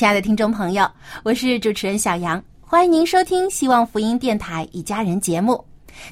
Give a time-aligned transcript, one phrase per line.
[0.00, 0.90] 亲爱的听众朋友，
[1.22, 5.62] 我是主持人小杨，欢迎您收听希望福音电台一家人节目。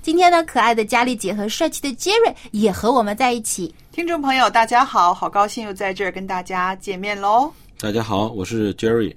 [0.02, 3.74] 今天呢，可爱的佳丽姐和帅气的杰瑞也和我们在一起。
[3.90, 7.50] 听众朋友，大家好，好高兴又在这儿跟大家见面喽。
[7.80, 9.16] 大家好，我是 Jerry。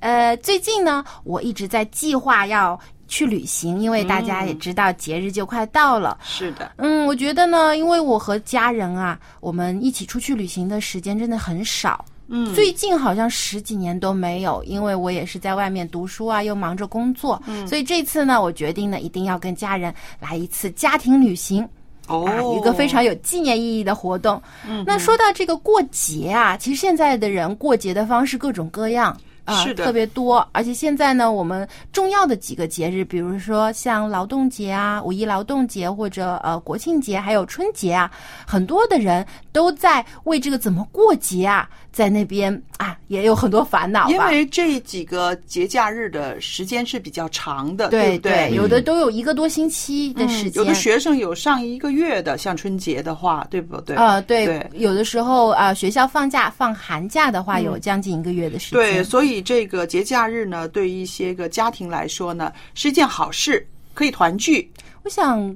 [0.00, 6.16] 呃，最近呢，我一直在计划要去旅行，因为大家也知道节日就快到了。
[6.22, 12.02] 是的，嗯，我觉得呢，因为我和家人啊，我们一起出去旅行的时间真的很少。
[12.28, 21.68] 嗯，最近好像十几年都没有，因为我也是在外面读书啊，又忙着工作，嗯所以这次呢，我决定呢，一定要跟家人来一次家庭旅行。
[22.08, 24.40] 哦啊，一个非常有纪念意义的活动。
[24.66, 29.16] 嗯那说到这个过节啊，其实现在的人过节的方式各种各样。
[29.44, 38.08] 啊，是特别多，而且现在呢，我们重要的几个节日，比如说像劳动节啊、五一劳动节或者呃国庆节，还有春节啊，
[38.46, 44.10] 很多的人都在为这个怎么过节啊，在那边啊也有很多烦恼。
[44.10, 48.50] 因为这几个节假日的时间是比较长的，对不对？
[48.54, 50.52] 有的都有一个多星期的时间。
[50.52, 53.94] 嗯有的学生有上一个月的，像春节的话，对不对？
[53.96, 58.78] 呃，对，有的时候啊、呃学校放假放寒假的话，有将近一个月的时间。
[58.78, 64.70] 对，所以这个节假日呢，对于一些个家庭来说呢，是一件好事，可以团聚。
[65.02, 65.54] 我想。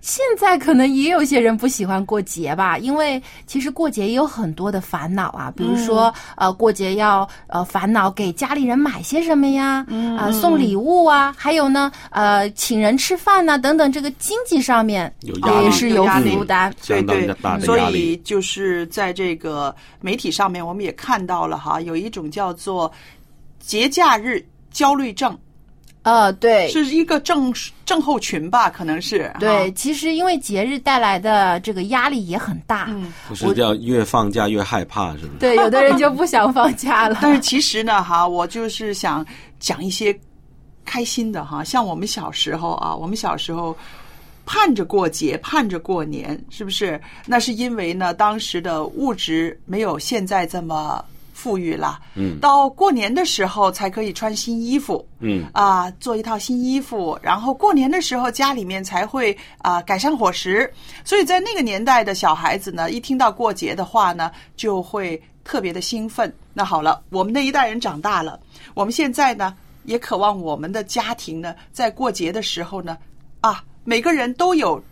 [0.00, 9.84] 现在可能也有些人不喜欢过节吧，因为其实过节也有很多的烦恼啊，比如说、呃过节要呃烦恼给家里人买些什么呀，
[10.18, 16.72] 啊、送礼物啊，还有呢呃请人吃饭呐、等等，这个经济上面有也是有负担。
[16.86, 18.12] 对相当对大的所压力。
[18.12, 22.90] 以就是在这个媒体上面，我们也看到了哈，有一种叫做
[23.58, 25.36] 节假日焦虑症，
[26.02, 27.52] 呃，对，是一个症
[27.84, 35.38] 症候群吧，可能是对，哈其实因为节日带来的这个压力也很大，嗯不是叫越放假越害怕，是不是？
[35.38, 37.18] 对，有的人就不想放假了。
[37.22, 39.26] 但是其实呢，哈，我就是想
[39.58, 40.18] 讲一些
[40.84, 43.76] 开心的哈，像我们小时候啊，我们小时候
[44.46, 46.98] 盼着过节，盼着过年，是不是？
[47.26, 51.04] 那是因为呢，当时的物质没有现在这么
[51.38, 52.00] 富裕了。
[52.16, 55.06] 嗯到过年的时候才可以穿新衣服。
[55.20, 60.68] 嗯啊，做一套新衣服，然后过年的时候家里面才会啊改善伙食，
[61.04, 66.32] 所以在那个年代的小孩子呢，一听到过节的话呢，就会特别的兴奋。
[66.52, 68.38] 那好了，我们那一代人长大了，
[68.74, 72.98] 我们现在呢，也渴望我们的家庭呢，在过节的时候呢，
[73.40, 74.82] 啊，每个人都有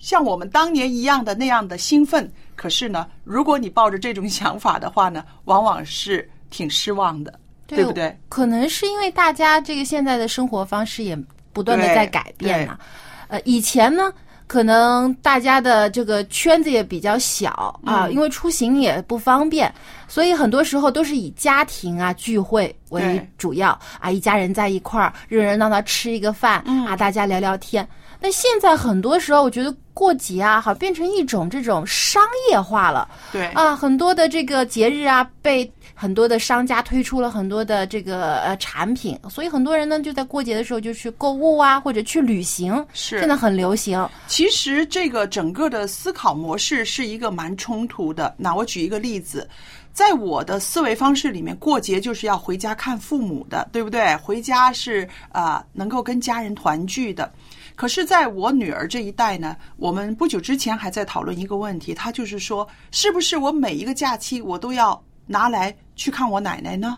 [0.00, 2.30] 像我们当年一样的那样的兴奋。
[2.56, 7.32] 可是呢，如果你抱着这种想法的话呢， 往往是挺失望的。
[7.66, 8.14] 对不对？
[8.28, 11.18] 可能是因为大家这个现在的生活方式也
[11.50, 12.78] 不断的在改变嘛。
[13.26, 14.12] 呃，以前呢，
[14.46, 17.50] 可能大家的这个圈子也比较小
[17.82, 19.74] 啊，嗯因为出行也不方便，
[20.06, 27.88] 所以很多时候都是以家庭啊聚会为主要啊，一家人在一块儿热热闹闹吃一个饭、嗯啊，大家聊聊天。
[28.24, 33.06] 但现在很多时候，我觉得过节啊，好变成一种这种商业化了。
[33.30, 44.08] 对啊，很多的这个节日啊，被很多的商家推出了很多的这个呃产品，所以很多人呢就在过节的时候就去购物啊，或者去旅行，是现在很流行。
[44.26, 48.34] 其实这个整个的思考模式是一个蛮冲突的。
[48.38, 49.46] 那我举一个例子，
[49.92, 54.16] 在我的思维方式里面，过节就是要回家看父母的，对不对？
[54.16, 57.30] 回家是啊、呃能够跟家人团聚的。
[57.76, 66.96] 可是，在我女儿这一代呢，我们不久之前还在讨论一个问题，她就是说，是不是我每一个假期我都要拿来去看我奶奶呢？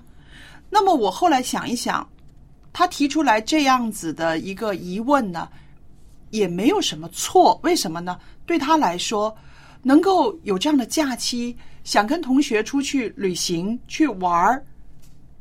[0.69, 2.06] 那么我后来想一想，
[2.75, 5.49] 她提出来这样子的一个疑问呢，
[6.31, 7.58] 也没有什么错。
[7.62, 8.19] 为什么呢？
[8.44, 9.34] 对她来说，
[9.82, 14.62] 能够有这样的假期，想跟同学出去旅行去玩儿，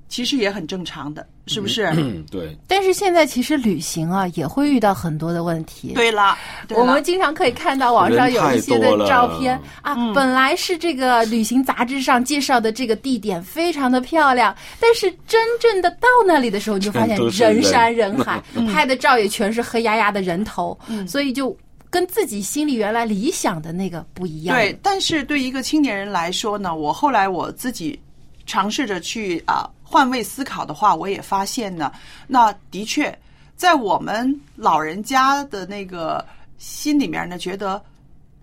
[0.10, 1.86] 其实也很正常的，是不是？
[1.96, 5.94] 嗯，对，但是现在其实旅行啊，也会遇到很多的问题。
[5.94, 6.38] 对了，
[6.68, 6.81] 对了。
[6.81, 18.16] 我们经常可以看到网上有一些的照片啊，本来是这个旅行杂志上介绍的这个地点非常的漂亮，但是真正的到那里的时候，你就发现人人山人。
[18.16, 18.42] 海，
[18.72, 21.56] 拍的照也全是黑压压的人头，所以就
[21.90, 24.56] 跟自己心里原来理想的那个不一样。
[24.56, 28.00] 对，但是对一个青年人来说呢，我后来我自己
[28.46, 31.92] 尝试着去啊、换位思考的话，我也发现呢，
[32.28, 33.18] 那的确
[33.56, 36.26] 在我们老人家的那个
[36.58, 37.82] 心里面呢，觉得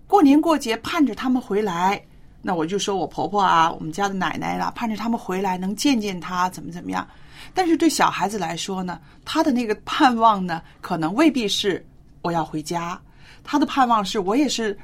[0.07, 2.01] 过年过节盼着他们回来。
[2.41, 7.07] 那我就说我婆婆啊，我们家的奶奶啦，盼着他们回来能见见她，怎么怎么样。
[7.53, 11.85] 但是对小孩子来说呢，他的那个盼望呢，可能未必是
[12.21, 12.99] 我要回家，
[13.43, 14.77] 他的盼望是我也是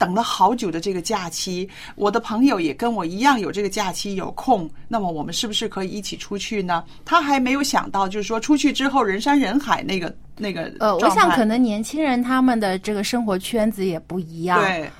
[0.00, 6.82] 等了好久的这个假期，我的朋友也跟我一样有这个假期有空，那么我们是不是可以一起出去呢？
[7.04, 14.58] 他还没有想到，就是说出去之后人山人海那个那个呃，我想可能年轻人他们的这个生活圈子也不一样。
[14.62, 14.90] 对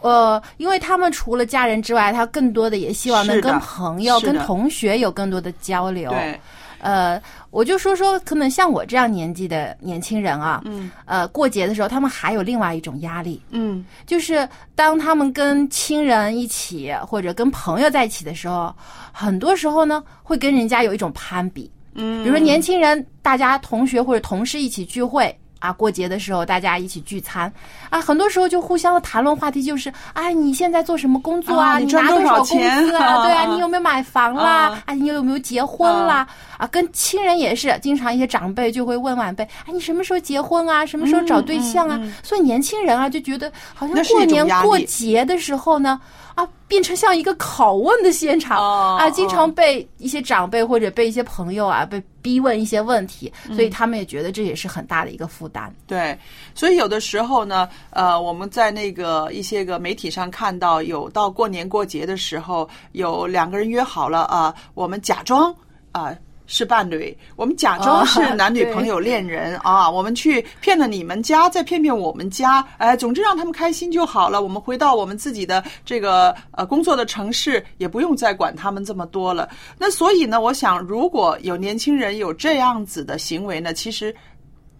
[0.00, 6.10] 呃，因为他们除了家人之外，他更多的也希望能跟朋友、跟同学有更多的交流。
[6.10, 6.38] 对，
[6.84, 7.20] 呃，
[7.50, 10.90] 我就说说，可能像我这样年纪的年轻人啊，嗯。
[11.06, 13.84] 呃，过节的时候，他们还有另外一种压力，嗯。
[14.06, 18.74] 就是当他们跟亲人一起或者跟朋友在一起的时候，
[19.12, 21.70] 很多时候呢，会跟人家有一种攀比。
[21.94, 25.34] 嗯，比如说年轻人，大家同学或者同事一起聚会
[25.64, 27.50] 啊，过节的时候大家一起聚餐
[27.88, 33.04] 啊，很多时候就互相的谈论话题就是，哎，你现在做什么工作啊你赚多少你拿多少工钱资啊？
[33.16, 34.44] 啊对啊，你有没有买房啦？
[34.44, 36.26] 啊啊，你有没有结婚啦？
[36.58, 40.84] 啊，跟亲人也是，经常一些长辈就会问晚辈，哎，你什么时候结婚啊？
[40.84, 41.98] 什么时候找对象啊？
[42.22, 45.98] 所以年轻人啊就觉得好像过年过节的时候呢。
[46.34, 55.72] 啊，变成像一个拷问的现场、哦啊，经哦常被一些长辈或者被一些朋友啊被逼问一些问题，所以他们也觉得这也是很大的一个负担。
[55.86, 56.18] 对，
[56.54, 65.54] 所以有的时候呢，呃，我们在那个一些个媒体上看到，有到过年过节的时候，有两个人约好了啊、我们假装
[65.92, 66.14] 啊。
[66.46, 74.42] 是伴侣，我们假装是 男女朋友、恋人、啊，我们去骗了你们家，再骗骗我们家，哎，总之让他们开心就好了。
[74.42, 79.48] 我们回到我们自己的这个呃工作的城市，也不用再管他们这么多了。
[79.78, 84.14] 那所以呢，我想如果有年轻人有这样子的行为呢，其实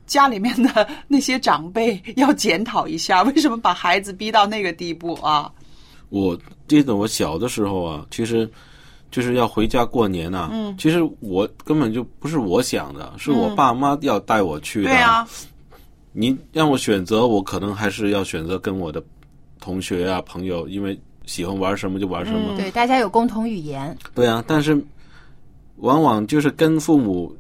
[0.06, 5.50] 家里面的 那些长辈要检讨一下，为什么把孩子逼到那个地步啊？
[6.10, 6.38] 我
[6.68, 8.48] 记得我小的时候啊，其实
[9.14, 14.88] 就是要回家过年呐、嗯，其实我根本就不是我想的，是我爸妈要带我去的。
[14.88, 15.24] 对啊，
[16.10, 19.00] 你让我选择，我可能还是要选择跟我的
[19.60, 22.56] 同学啊、朋友，因为喜欢玩什么就玩什么。
[22.56, 24.84] 对，大家有共同语言，对啊，但是
[25.76, 27.32] 往往就是跟父母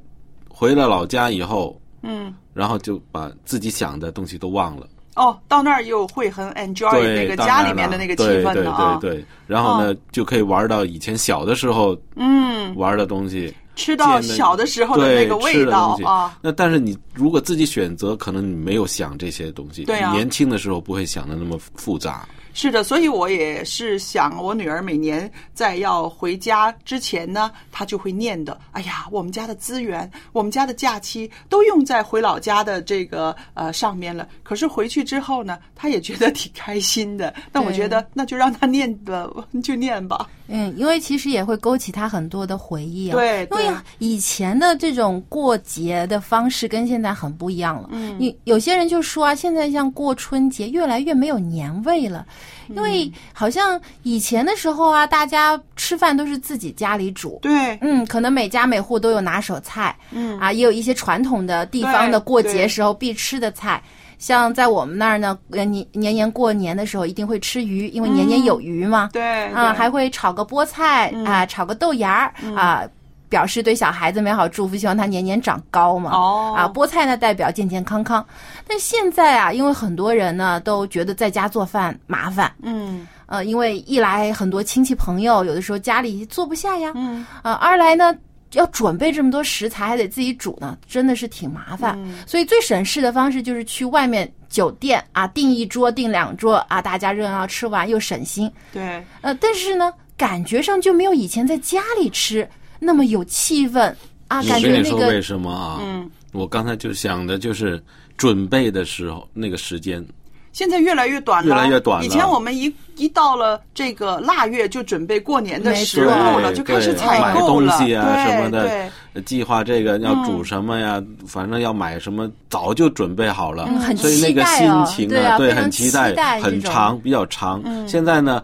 [0.48, 4.86] 回了老家以后，嗯，然后就把自己想的东西都忘了。
[5.14, 8.98] 哦，到那儿又会很 enjoy，那个家里面的那个气氛对了啊。
[9.00, 16.36] 对对对，然后呢，就可以玩到以前小的时候嗯，玩的东西，吃到小的时候的那个味道啊。
[16.42, 19.84] 那但是你如果自己选择，可能你没有想这些东西。
[19.84, 22.28] 对啊你年轻的时候不会想的那么复杂。
[22.54, 28.58] 是的，所以我也是想，我女儿每年在要回家之前呢，她就会念的。
[28.70, 34.26] 哎呀，我们家的资源，我们家的假期都用在回老家的这个呃上面了。
[34.44, 37.34] 可是回去之后呢，她也觉得挺开心的。
[37.52, 39.28] 那我觉得那就让她念的，
[39.62, 40.30] 就念吧。
[40.46, 43.14] 嗯，因为其实也会勾起她很多的回忆啊。
[43.14, 47.88] 对因为以前的这种过节的方式跟现在很不一样了。
[47.90, 52.26] 嗯，你有些人就说啊，现在像过春节越来越没有年味了，
[52.68, 57.38] 因为好像以前的时候啊，大家吃饭都是自己家里煮。
[57.42, 63.82] 对，嗯，可能每家每户都有拿手菜，嗯啊，也有一些传统的地方的过节时候必吃的菜。
[64.16, 69.10] 像在我们那儿呢，呃年年年过年的时候一定会吃鱼，因为年年有余嘛。
[69.12, 72.88] 对啊，还会炒个菠菜啊，炒个豆芽儿啊。
[73.34, 76.12] 表示对小孩子美好祝福，希望他年年长高嘛。
[76.12, 78.24] 哦啊，菠菜呢代表健健康康。
[78.64, 88.14] 但现在啊，因为很多人呢都觉得在家做饭麻烦，嗯呃，因为一来很多亲戚朋友有的时候家里坐不下呀，嗯，啊，二来呢
[88.52, 91.98] 要准备这么多食材，还得自己煮呢，真的是挺麻烦。
[92.28, 98.48] 所以最省事的方式就是去外面酒店啊订一桌、订两桌啊，大家热闹吃完又省心。
[98.72, 102.48] 对，呃，但是呢，感觉上就没有以前在家里吃
[102.84, 103.92] 那么有气氛。
[104.28, 105.78] 啊，我感觉那跟你说为什么啊？
[105.82, 107.82] 嗯，我刚才就想的就是
[108.16, 110.04] 准备的时候那个时间，
[110.52, 112.06] 现在越来越短了，越来越短了。
[112.06, 127.60] 以前我们一一到了这个腊月就准备过年的时候了，对就开始采买购了，东西啊对什么的对，呃计划这个要煮什么呀，反正要买什么，早就准备好了，嗯很所以那个期待哦心情对啊对很期待，期待很长，比较长。
[127.66, 127.86] 嗯。
[127.86, 128.42] 现在呢，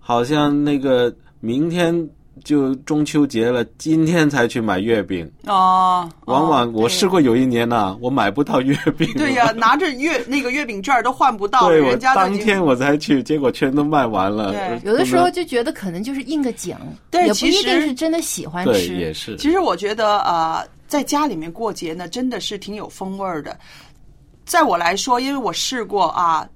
[0.00, 1.94] 好像那个明天
[2.44, 9.08] 就中秋节了，今天才去买月饼，哦，往往哦我试过有一年呐、我买不到月饼。
[9.14, 14.50] 对呀、 拿着月那个月饼券都换不到，对我人家当天我才去，结果全都卖完了。
[14.52, 16.76] 对呃有的时候就觉得可能就是应个景，
[17.10, 18.94] 对也不一其实定是真的喜欢吃对吃。
[18.96, 19.36] 也是。
[19.36, 23.56] 其实我觉得呃，在家里面过节呢，真的是挺有风味儿的。
[24.44, 26.48] 在我来说，因为我试过啊，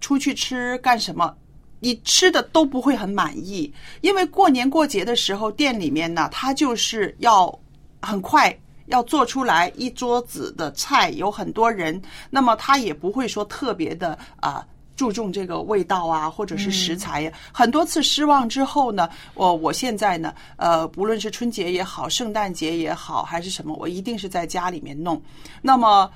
[0.00, 1.32] 出去吃干什么，
[1.80, 3.72] 你吃的都不会很满意，
[4.02, 7.58] 因为过年过节的时候，店里面呢，他就是要
[8.00, 8.56] 很快。
[8.86, 17.32] 要做出来一桌子的菜，有很多人，那么他也不会说特别的啊、注重这个味道啊，或者是食材呀。
[17.52, 25.22] 很多次失望之后呢，我我现在呢，呃，不论是春节也好，圣诞节也好，还是什么，我一定是在家里面弄。
[25.62, 26.10] 那么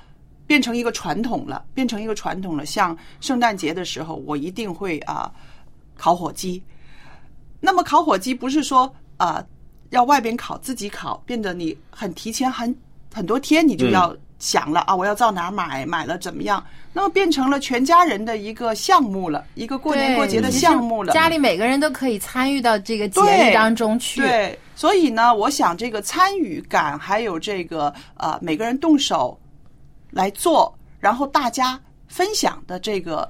[0.45, 2.67] 变成一个传统了，变成一个传统了。
[2.67, 5.31] 像圣诞节的时候，我一定会啊、
[5.97, 6.63] 烤火鸡。
[7.61, 9.45] 那么烤火鸡不是说啊、
[9.91, 12.75] 要外边烤自己烤，变得你很提前很
[13.13, 16.63] 很多天你就要想了、啊，我要到哪儿买，买了怎么样？
[16.93, 21.13] 那么变成了全家人的一个项目了，一个过年过节的项目了。
[21.13, 24.21] 家里每个人都可以参与到这个节对日当中去。
[24.21, 29.39] 对，所以呢，我想这个参与感，还有这个呃每个人动手
[30.11, 33.29] 来做，然后大家分享的这个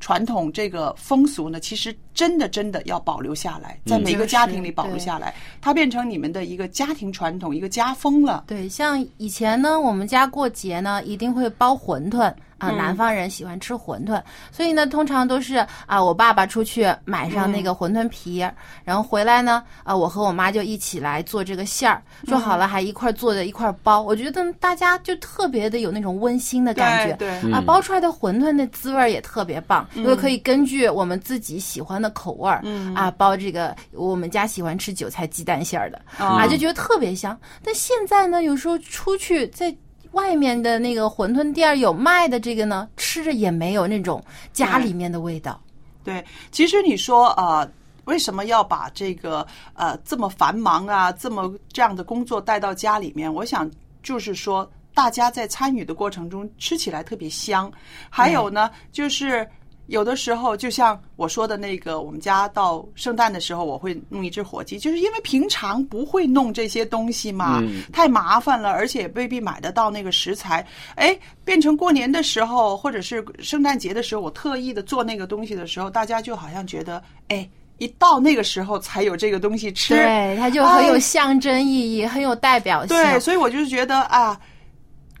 [0.00, 8.42] 传统这个风俗呢，其实真的真的要保留下来，在每个家庭里保留下来，它变成你们的一个家庭传统，一个家风了。
[8.48, 12.22] 对，像以前呢，我们家过节呢，一定会包馄饨
[12.58, 12.76] 啊，嗯。
[12.76, 14.20] 南方人喜欢吃馄饨，
[14.50, 18.44] 所以呢，通常都是啊，我爸爸出去买上那个馄饨皮，
[18.84, 32.62] 然后回来呢，啊，我和我妈就一起来做这个馅儿，做好了还一块儿做的一块儿包，我觉得大家就特别的有那种温馨的感觉，对啊，嗯包出来的馄饨的滋味儿也特别棒，因为可以根据我们自己喜欢的口味儿，
[32.94, 37.38] 啊，包这个我们家喜欢吃韭菜鸡蛋馅儿的，啊，就觉得特别香。
[37.62, 39.74] 但现在呢，有时候出去在
[40.12, 44.22] 外面的那个馄饨店儿有卖的这个呢，吃着也没有那种
[44.52, 45.60] 家里面的味道。
[46.02, 47.70] 对，其实你说呃，
[48.04, 53.32] 为什么要把这个呃这么繁忙啊，这么这样的工作带到家里面？
[53.32, 53.70] 我想
[54.02, 57.70] 就是说，大家在参与的过程中吃起来特别香。
[58.08, 59.46] 还有呢，就是
[59.88, 70.64] 有的时候，就像我说的那个，我们家到圣诞的时候，我会弄一只火鸡，就是因为平常不会弄这些东西嘛，嗯太麻烦了，而且也未必买得到那个食材。
[70.94, 82.94] 哎，变成过年的时候，或者是圣诞节的时候，我特意的做那个东西的时候，大家就好像觉得，哎，一到那个时候才有这个东西吃，对，它就很有哎象征意义，很有代表性。
[82.94, 84.38] 对，所以我就是觉得啊，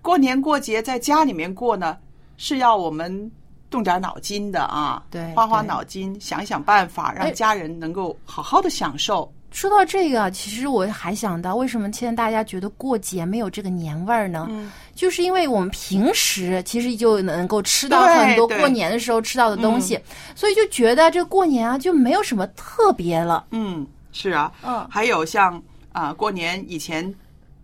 [0.02, 1.96] 过年过节在家里面过呢，
[2.36, 3.30] 是要我们
[3.70, 9.30] 动点脑筋的啊，对花花脑筋，想想办法，让哎家人能够好好的享受。
[9.50, 14.46] 说到这个，其实我还想到，为什么现在大家觉得过节没有这个年味儿呢？
[14.50, 19.98] 嗯就是因为我们平时其实就能够吃到很多过年的时候吃到的东西，
[20.34, 23.46] 所以就觉得这过年啊就没有什么特别了。
[23.52, 27.12] 嗯，是啊，嗯还有像啊、过年以前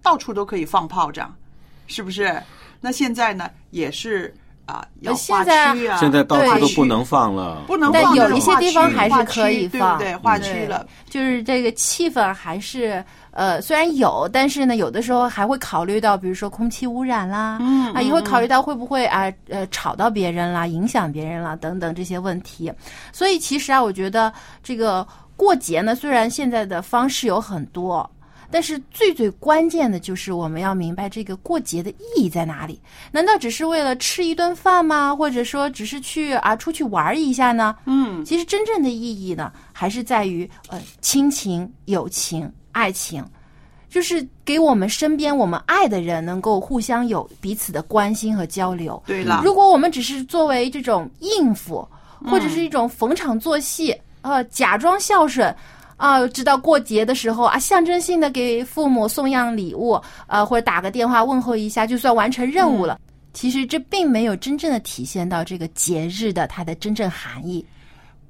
[0.03, 1.35] 到处都可以放炮仗，
[1.87, 2.43] 是不是？
[2.81, 4.35] 那现在呢，也是
[4.67, 10.15] 啊、要呃现划在区啊，现在到处都不能放了，不能但放但有一些地方还是可以放对？
[10.17, 22.73] 划区了，就是这个气氛还是呃，虽然有，但是呢，有的时候还会考虑到，比如说空气污染啦，嗯啊，也会考虑到会不会啊呃吵到别人啦、影响别人啦等等这些问题。
[23.13, 25.07] 所以其实啊，我觉得这个
[25.37, 28.09] 过节呢，虽然现在的方式有很多。
[28.55, 32.81] 但是最最关键的就是我们要明白这个过节的意义在哪里？
[33.11, 35.13] 难道只是为了吃一顿饭吗？
[35.13, 37.75] 或者说只是去啊出去玩一下呢？
[37.87, 43.25] 嗯，其实真正的意义呢，还是在于呃亲情、友情、爱情，
[43.89, 49.03] 就是给我们身边我们爱的人能够互相有彼此的关心和交流。
[49.05, 51.85] 对了，如果我们只是作为这种应付，
[52.25, 55.53] 或者是一种逢场作戏，呃，假装孝顺。
[56.05, 63.01] 啊，知道过节的时候啊，象征性的给父母送样礼物，呃，或者打个电话问候一下，就算完成任务了。
[63.33, 67.65] 其实这并没有真正的体现到这个节日的它的真正含义。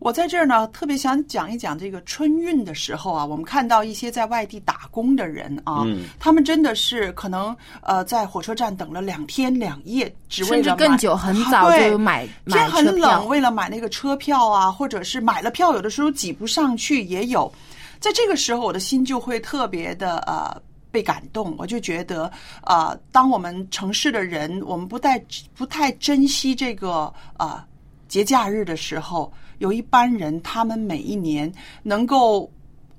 [0.04, 17.50] 我在这儿呢，特别想讲一讲这个春运的时候啊，我们看到一些在外地打工的人啊，嗯他们真的是可能呃在火车站等了两天两夜，只为甚至更久，很早就买买天很冷，为了买那个车票啊，或者是买了票，有的时候挤不上去也有。
[17.98, 20.54] 在这个时候，我的心就会特别的呃
[20.90, 21.54] 被感动。
[21.56, 22.30] 我就觉得，
[22.64, 25.18] 呃，当我们城市的人，我们不太
[25.56, 27.64] 不太珍惜这个呃
[28.06, 32.50] 节假日的时候，有一班人，他们每一年能够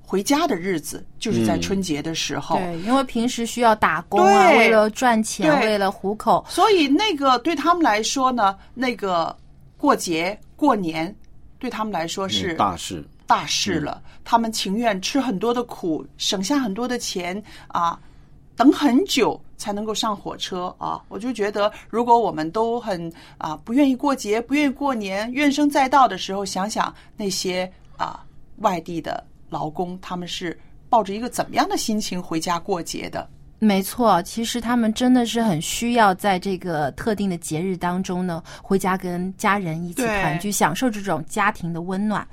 [0.02, 2.58] 回家的日子，就是在嗯春节的时候。
[2.58, 9.36] 对，因为平时需要打工啊，为了赚钱，为了糊口，所以那个对他们来说呢，那个
[9.78, 11.14] 过节过年
[11.60, 13.04] 对他们来说是嗯大事。
[13.28, 14.00] 大事了。
[14.24, 18.00] 他们情愿吃很多的苦，省下很多的钱啊，
[18.56, 21.02] 等很久才能够上火车啊。
[21.10, 28.26] 我就觉得，如果我们都很啊不愿意过节，不愿意过年，怨声载道的时候，想想那些啊
[28.58, 30.58] 外地的劳工，他们是
[30.90, 33.28] 抱着一个怎么样的心情回家过节的？
[33.60, 42.28] 没错，其实他们真的是很需要在这个特定的节日当中呢，回家跟家人一起团聚，享受这种家庭的温暖。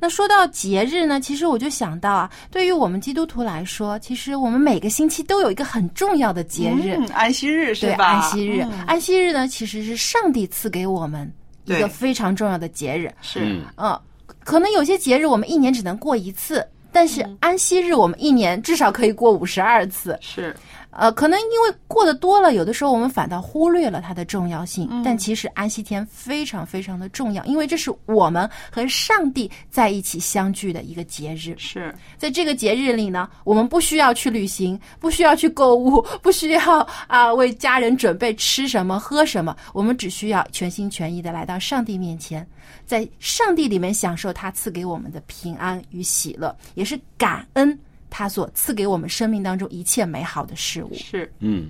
[0.00, 8.04] 那说到节日呢，其实我就想到啊，对于我们基督徒来说，其实我们每个星期都有一个很重要的节日，嗯，安息日是对，吧？
[8.06, 8.62] 安息日。
[8.62, 11.30] 嗯安息日呢，其实是上帝赐给我们
[11.64, 13.12] 一个非常重要的节日。
[13.20, 14.00] 是嗯，嗯，
[14.44, 20.18] 可能有些节日我们一年只能过一次，但是嗯安息日我们一年至少可以过五十二次。
[20.20, 20.54] 是，
[20.90, 24.88] 呃，可能因为过得多了，有的时候我们反倒忽略了它的重要性。
[24.90, 31.54] 嗯但其实安息天非常非常的重要，因为这是我们和上帝在一起相聚的一个节日。
[31.56, 42.46] 是在这个节日里呢，我们不需要去旅行，不需要去购物， 不需要啊、为家人准备吃什么喝什么，我们只需要全心全意的来到上帝面前，
[42.86, 47.78] 在上帝里面享受他赐给我们的平安与喜乐，也是感恩
[48.10, 50.94] 他所赐给我们生命当中一切美好的事物。
[50.94, 51.68] 是，嗯，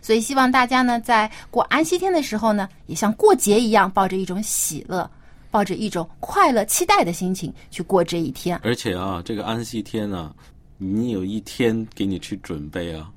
[0.00, 5.08] 所以希望大家呢，在过安息天的时候呢，也像过节一样，抱着一种喜乐，
[5.50, 8.60] 抱着一种快乐、期待的心情去过这一天。
[8.62, 10.34] 而且啊，这个安息天啊，
[10.78, 13.10] 你有一天给你去准备啊，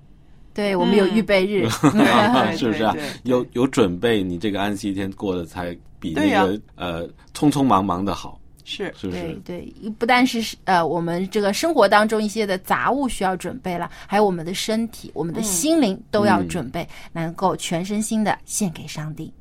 [0.54, 2.96] 对我们有预备日，对 是不是啊？
[3.24, 8.38] 有有准备，你这个安息天过得才比那个、呃匆匆忙忙的好，
[8.70, 8.94] 是？
[9.02, 19.34] 对对，不但是呃我们这个生活当中一些的杂物需要准备了，还有我们的身体、我们的心灵都要准备，能够全身心的献给上帝。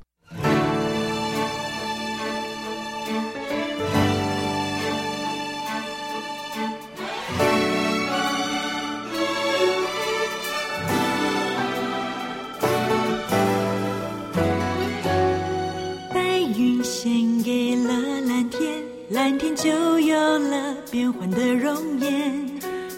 [19.29, 22.49] 蓝天就有了变幻的容颜；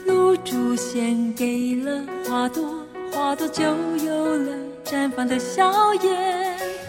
[0.06, 2.62] 露珠献给了花朵，
[3.10, 4.52] 花朵就有了
[4.84, 6.14] 绽放的笑颜；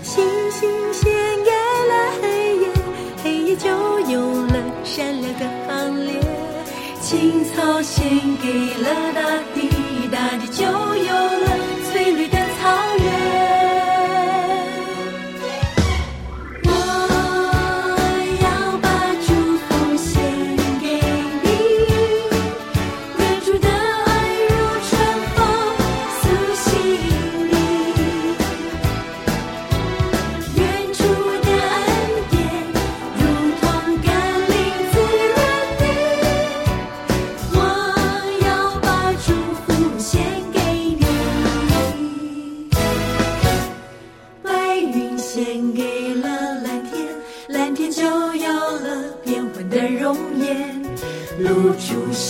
[0.04, 1.12] 星星献
[1.44, 1.50] 给
[1.90, 2.68] 了黑夜，
[3.24, 3.68] 黑夜就
[4.12, 6.14] 有了闪亮的行列；
[7.02, 8.08] 青草献
[8.44, 9.22] 给了大
[9.56, 9.68] 地，
[10.12, 11.61] 大地就有了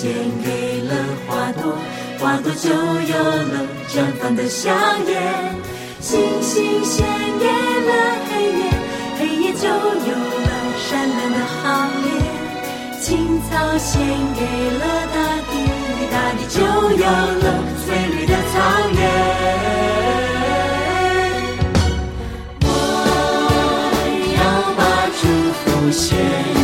[0.01, 0.09] 献
[0.43, 0.95] 给了
[1.27, 1.77] 花朵，
[2.17, 4.71] 花朵就有了绽放的笑
[5.05, 5.13] 颜；
[5.99, 7.05] 星星献
[7.37, 7.91] 给了
[8.27, 8.65] 黑夜，
[9.19, 10.11] 黑夜就有
[10.41, 10.49] 了
[10.89, 11.61] 闪亮的行
[12.01, 12.09] 列；
[12.99, 14.01] 青草献
[14.33, 14.41] 给
[14.79, 14.83] 了
[15.13, 15.17] 大
[15.51, 15.53] 地，
[16.11, 16.57] 大地就
[16.97, 17.45] 有了
[17.85, 18.57] 翠绿的草
[18.97, 18.99] 原。
[22.63, 22.65] 我
[24.35, 24.41] 要
[24.75, 24.81] 把
[25.21, 25.21] 祝
[25.53, 26.60] 福献。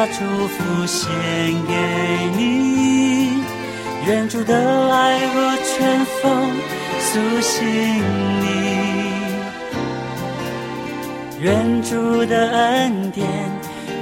[0.00, 1.10] 把祝福献
[1.68, 1.74] 给
[2.34, 3.42] 你，
[4.06, 6.50] 愿主的爱如春风
[6.98, 7.62] 苏醒
[8.40, 8.46] 你，
[11.38, 13.28] 愿主的恩典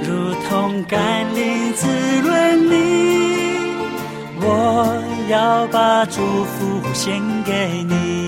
[0.07, 1.01] 如同甘
[1.35, 1.85] 霖滋
[2.23, 3.73] 润你。
[4.39, 8.18] 我要把祝福献给你。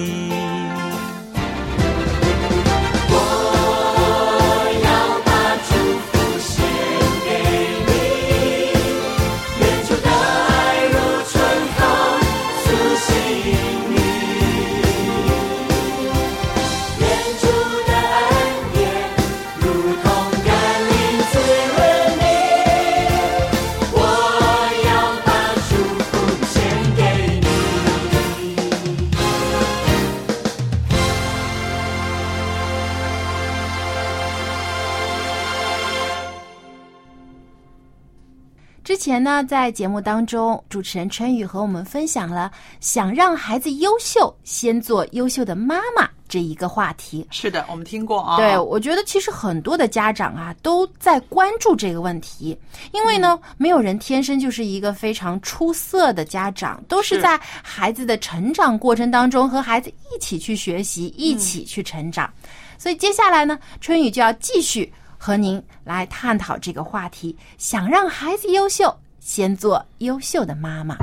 [39.21, 47.27] 前呢，在节目当中，主持人春雨和我们分享了想让孩子优秀，先做优秀的妈妈这一个话题。
[47.29, 48.37] 是的，我们听过啊。
[48.37, 52.57] 对，我觉得其实很多的家长啊都在关注这个问题，
[52.93, 62.27] 因为呢，没有人天生就是一个非常出色的家长，都是是在孩子的成长过程当中和孩子一起去学习，一起去成长。
[62.75, 70.97] 所以接下来呢，春雨就要继续和您来探讨这个话题：想让孩子优秀，先做优秀的妈妈。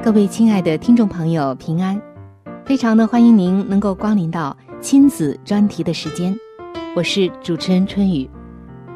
[0.00, 2.00] 各位亲爱的听众朋友，平安！
[2.64, 6.32] 非常的欢迎您能够光临到亲子专题的时间，
[6.94, 8.30] 我是主持人春雨，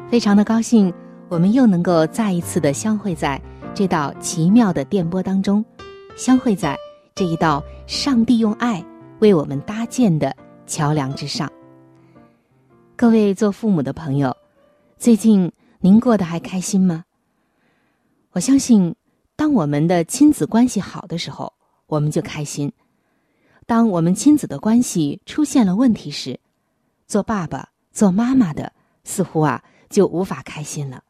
[0.09, 0.91] 非常的高兴
[1.33, 3.41] 我们又能够再一次的相会在
[3.73, 5.65] 这道奇妙的电波当中，
[6.15, 6.77] 相会在
[7.15, 8.85] 这一道上帝用爱
[9.17, 10.35] 为我们搭建的
[10.67, 11.51] 桥梁之上。
[12.95, 14.37] 各位做父母的朋友，
[14.95, 17.03] 最近您过得还开心吗？
[18.33, 18.95] 我相信。
[19.35, 21.51] 当我们的亲子关系好的时候，
[21.87, 22.69] 我们就开心；
[23.65, 26.39] 当我们亲子的关系出现了问题时，
[27.07, 28.71] 做爸爸、做妈妈的
[29.03, 31.03] 似乎啊就无法开心了。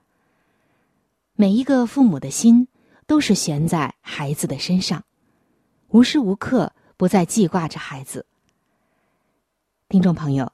[1.35, 2.67] 每一个父母的心
[3.07, 5.03] 都是悬在孩子的身上，
[5.89, 8.25] 无时无刻不在记挂着孩子。
[9.89, 10.51] 听众朋友，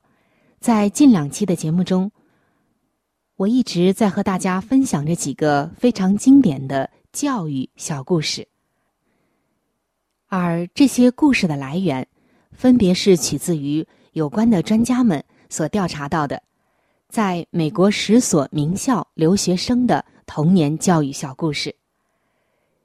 [0.59, 2.11] 在近两期的节目中，
[3.35, 6.89] 我一直在和大家分享着几个非常经典的。
[7.11, 8.47] 教育小故事，
[10.27, 12.07] 而这些故事的来源，
[12.51, 16.43] 分别是取自于有关的专家们所调查到的，
[17.09, 21.75] 在美国十所名校留学生的童年教育小故事。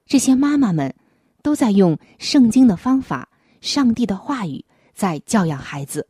[0.07, 0.95] 这些妈妈们
[1.43, 3.29] 都在用圣经的方法、
[3.61, 6.09] 上帝的话语在教养孩子，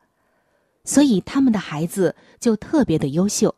[0.85, 3.53] 所以他们的孩子就特别的优秀，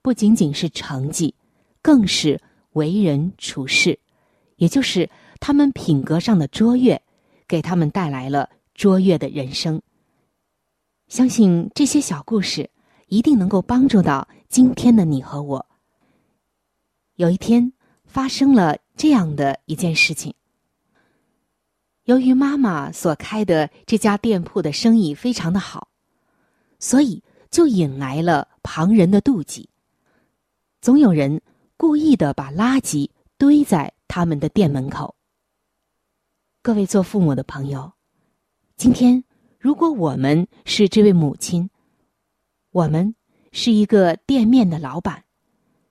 [0.00, 1.34] 不仅仅是成绩，
[1.82, 2.40] 更是。
[2.74, 3.98] 为人处事，
[4.54, 7.02] 也就是他们品格上的卓越，
[7.48, 9.82] 给他们带来了卓越的人生。
[11.08, 12.70] 相信这些小故事
[13.08, 15.66] 一定能够帮助到今天的你和我。
[17.20, 17.70] 有一天
[18.06, 20.34] 发生了这样的一件事情：
[22.04, 25.88] 由于妈妈所开的这家店铺的生意非常的好，
[26.78, 29.68] 所以就引来了旁人的妒忌，
[30.80, 31.42] 总有人。
[31.76, 35.14] 故意的把垃圾堆在他们的店门口。
[36.60, 37.90] 各位做父母的朋友，
[38.76, 39.24] 今天
[39.58, 41.70] 如果我们是这位母亲，
[42.70, 43.14] 我们
[43.52, 45.24] 是一个店面的老板，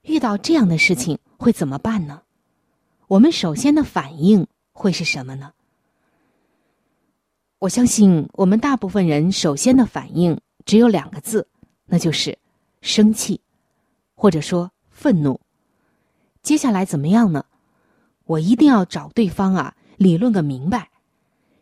[0.09, 2.23] 遇到这样的事情会怎么办呢？
[3.07, 5.53] 我们首先的反应会是什么呢？
[7.59, 11.47] 我相信我们大部分人首先的反应只有两个字，
[11.85, 12.39] 那就是
[12.81, 13.39] 生气，
[14.15, 15.39] 或者说愤怒。
[16.41, 17.45] 接下来怎么样呢？
[18.25, 20.89] 我一定要找对方啊，理论个明白，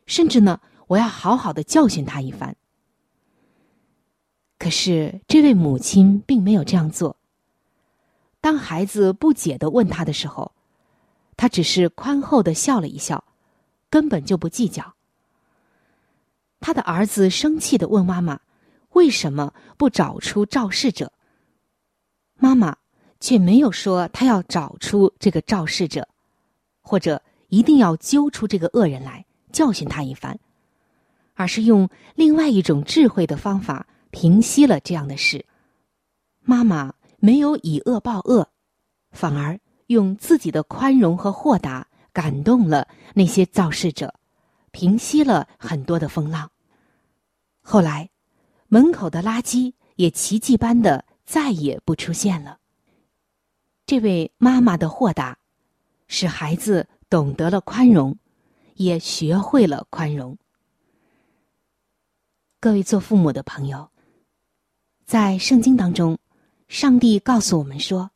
[0.05, 2.55] 甚至呢，我要好好的教训他一番。
[4.57, 7.17] 可是这位母亲并没有这样做。
[8.39, 10.51] 当孩子不解的问他的时候，
[11.35, 13.23] 他只是宽厚的笑了一笑，
[13.89, 14.93] 根本就不计较。
[16.59, 18.39] 他的儿子生气的问妈妈
[18.93, 21.11] ：“为什么不找出肇事者？”
[22.39, 22.77] 妈妈
[23.19, 26.07] 却没有说他要找出这个肇事者，
[26.81, 30.39] 或者一定要揪出这个恶人来教训他一番，
[31.33, 35.45] 而是用另外一种智慧的方法平息了这样的事。
[36.41, 38.49] 妈妈没有以恶报恶，
[39.11, 44.13] 反而用自己的宽容和豁达感动了那些肇事者。
[44.71, 46.51] 平息了很多的风浪。
[47.63, 48.11] 后来，
[48.67, 52.59] 门口的垃圾也奇迹般的再也不出现了。
[53.87, 55.39] 这位妈妈的豁达，
[56.07, 58.15] 使孩子懂得了宽容，
[58.75, 60.37] 也学会了宽容。
[62.59, 63.89] 各位做父母的朋友，
[65.05, 66.19] 在圣经当中，
[66.67, 68.11] 上帝告诉我们说：“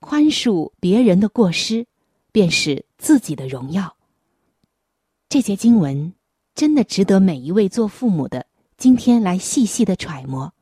[0.00, 1.86] 宽恕别人的过失，
[2.32, 3.96] 便是自己的荣耀。”
[5.28, 6.12] 这节经文
[6.54, 10.52] 真的值得每一位做父母的今天来细细的揣摩，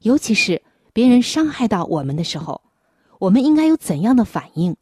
[0.00, 0.62] 尤其是
[0.92, 2.60] 别人伤害到我们的时候，
[3.18, 4.76] 我们应该有怎样的反应？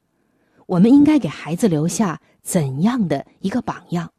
[0.67, 4.13] 我们应该给孩子留下怎样的一个榜样？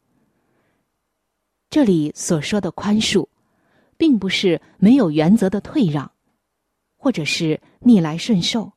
[1.69, 3.27] 这里所说的宽恕，
[3.97, 6.09] 并不是没有原则的退让，
[6.97, 8.73] 或者是逆来顺受，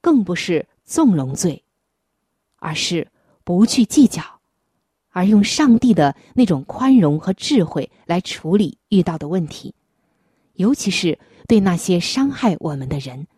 [0.00, 1.64] 更不是纵容罪，
[2.56, 3.08] 而是
[3.44, 4.22] 不去计较。
[5.10, 9.72] 而用上帝的那种宽容和智慧来处理遇到的问题，
[10.54, 13.28] 尤其是对那些伤害我们的人，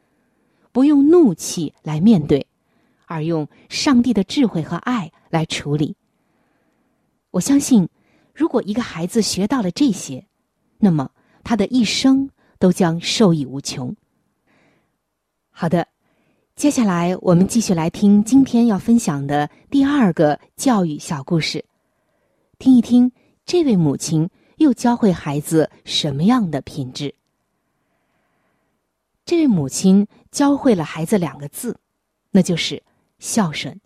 [0.72, 2.46] 不用怒气来面对，
[3.04, 5.94] 而用上帝的智慧和爱来处理。
[7.32, 7.86] 我相信，
[8.34, 10.26] 如果一个孩子学到了这些，
[10.78, 11.10] 那么
[11.44, 13.94] 他的一生都将受益无穷。
[15.58, 15.88] 好的。
[16.54, 21.64] 接下来，我们继续来听今天要分享的第二个教育小故事，
[22.58, 23.10] 听一听
[23.46, 27.14] 这位母亲又教会孩子什么样的品质。
[29.24, 31.80] 这位母亲教会了孩子两个字，
[32.30, 32.82] 那就是
[33.18, 33.80] 孝顺。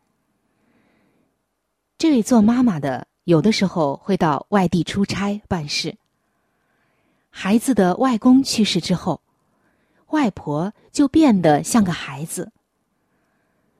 [1.99, 5.97] 这位做妈妈的有的时候会到外地出差办事，
[7.31, 9.21] 孩子的外公去世之后，
[10.11, 12.53] 外婆就变得像个孩子。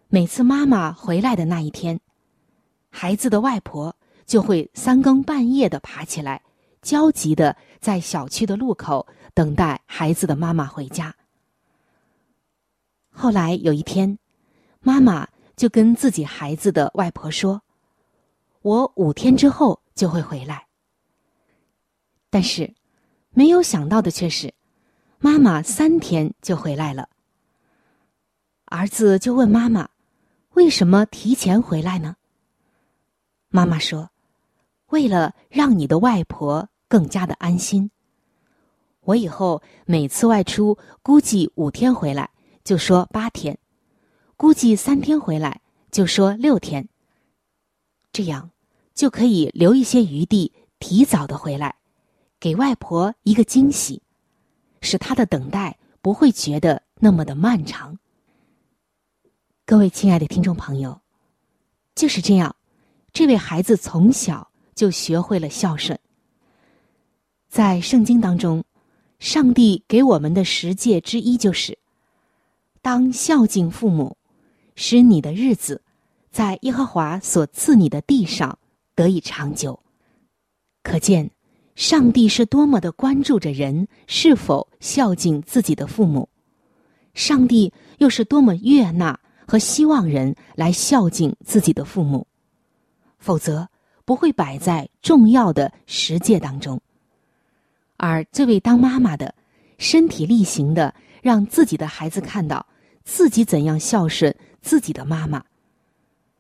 [0.09, 2.01] 每次妈妈回来的那一天，
[2.91, 3.95] 孩子的外婆
[4.27, 6.43] 就会三更半夜的爬起来，
[6.83, 11.15] 焦急的在小区的路口等待孩子的妈妈回家。
[13.11, 14.19] 后来有一天，
[14.81, 17.63] 妈妈就跟自己孩子的外婆说
[18.63, 20.67] ：“我五天之后就会回来。”
[22.31, 22.73] 但是，
[23.31, 24.55] 没有想到的却是，
[25.23, 27.11] 妈妈三天就回来了。
[28.65, 29.89] 儿子就问妈妈。
[30.55, 32.17] 为什么提前回来呢？
[33.51, 34.11] 妈妈说
[34.91, 37.91] ：“为了让你的外婆更加的安心。
[39.03, 42.31] 我以后每次外出，估计五天回来
[42.65, 43.59] 就说八天，
[44.37, 46.89] 估计三天回来就说六天。
[48.11, 48.51] 这样
[48.95, 51.77] 就可以留一些余地，提早的回来，
[52.41, 54.03] 给外婆一个惊喜，
[54.81, 57.99] 使他的等待不会觉得那么的漫长。”
[59.67, 61.01] 各位亲爱的听众朋友，
[61.95, 62.57] 就是这样，
[63.13, 65.99] 这位孩子从小就学会了孝顺。
[67.49, 68.65] 在圣经当中，
[69.19, 71.79] 上帝给我们的十诫之一就是：
[72.81, 74.17] 当孝敬父母，
[74.75, 75.83] 使你的日子
[76.31, 78.59] 在耶和华所赐你的地上
[78.95, 79.79] 得以长久。
[80.83, 81.31] 可见，
[81.81, 86.29] 上帝是多么的关注着人是否孝敬自己的父母，
[87.15, 89.19] 上帝又是多么悦纳。
[89.47, 92.25] 和希望人来孝敬自己的父母，
[93.19, 93.67] 否则
[94.05, 96.79] 不会摆在重要的实践当中。
[97.97, 99.35] 而这位当妈妈的，
[99.79, 102.65] 身体力行的让自己的孩子看到
[103.03, 105.43] 自己怎样孝顺自己的妈妈，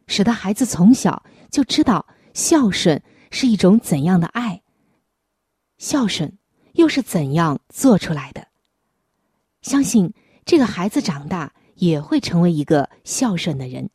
[0.07, 4.50] 使得孩子从小就知道孝顺是一种怎样的爱，
[5.81, 6.38] 孝顺
[6.75, 8.47] 又是怎样做出来的。
[9.62, 10.12] 相信
[10.45, 11.53] 这个孩子长大。
[11.81, 13.88] 也会成为一个孝顺的人，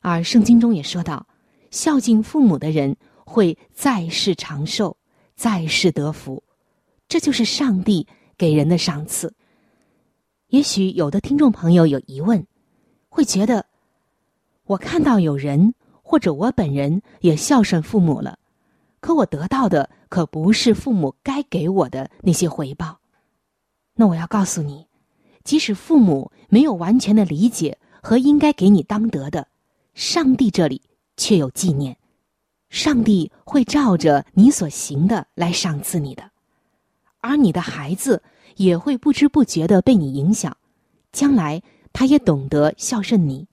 [0.00, 1.26] 而圣经中也说到，
[1.70, 4.94] 孝敬父母的人会在世长寿，
[5.34, 6.44] 在世得福，
[7.08, 9.34] 这就是上帝给人的赏赐。
[10.48, 12.46] 也许有的听众朋友有疑问，
[13.08, 13.64] 会觉得，
[14.64, 18.38] 我看到有人或者我本人也孝顺父母了，
[19.00, 23.00] 可我得到的可不是父母该给我的那些回报。
[23.94, 24.86] 那我要告诉你，
[25.44, 29.48] 即使父母没有完全的理解和应该给你当得的，
[29.94, 30.82] 上帝这里
[31.16, 31.96] 却有纪念，
[32.68, 36.30] 上帝会照着你所行的来赏赐你的，
[37.20, 38.22] 而你的孩子
[38.56, 40.56] 也会不知不觉的被你影响，
[41.12, 43.46] 将来他也懂得孝顺你，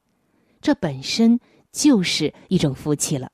[0.60, 1.40] 这本身
[1.72, 3.32] 就是一种福气了。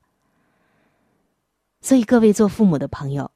[1.84, 3.30] 所以，各位做父母的朋友，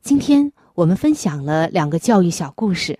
[0.00, 2.98] 今天我们分享了两个教育小故事，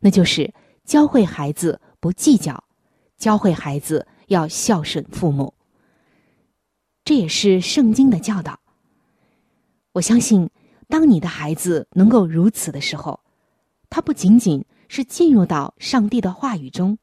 [0.00, 0.54] 那就是
[0.86, 2.64] 教会孩子不计较，
[3.18, 5.52] 教会孩子要孝顺父母。
[7.04, 8.58] 这也是圣经的教导。
[9.92, 10.48] 我相信，
[10.88, 13.20] 当你的孩子能够如此的时候，
[13.90, 16.96] 他不仅仅是进入到上帝的话语中，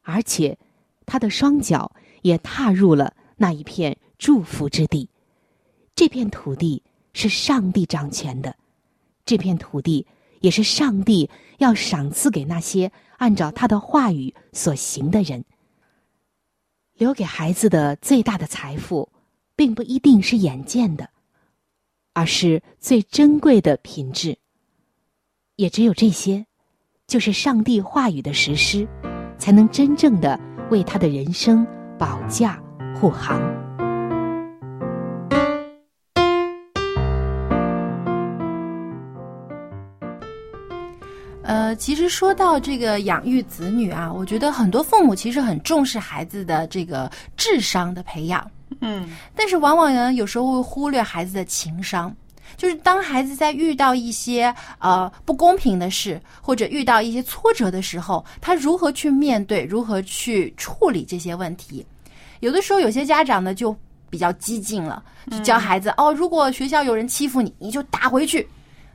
[0.00, 0.58] 而且
[1.04, 5.10] 他的双脚也踏入了那一片祝福之地。
[6.00, 6.82] 这片土地
[7.12, 8.56] 是上帝掌权的，
[9.26, 10.06] 这片土地
[10.40, 15.44] 也是上帝要赏赐给那些按照他的话语所行的人。
[16.94, 19.10] 留给孩子的最大的财富，
[19.54, 21.10] 并不一定是眼见的，
[22.14, 24.38] 而是最珍贵的品质。
[25.56, 26.46] 也只有这些，
[27.06, 28.88] 就是上帝话语的实施，
[29.36, 31.66] 才能真正的为他的人生
[31.98, 32.58] 保驾
[32.98, 33.69] 护航。
[41.70, 52.12] 呃，其实说到这个养育子女啊，我觉得很多父母其实很重视孩子的这个智商的培养，嗯，但是往往呢，有时候会忽略孩子的情商。
[52.56, 61.86] 就是当孩子在遇到一些呃不公平的事，或者遇到一些挫折的时候，他如何去面对，如何去处理这些问题？
[62.40, 63.74] 有的时候，有些家长呢就
[64.10, 68.46] 比较激进了，就教孩子哦，如果学校有人欺负你，你就打回去，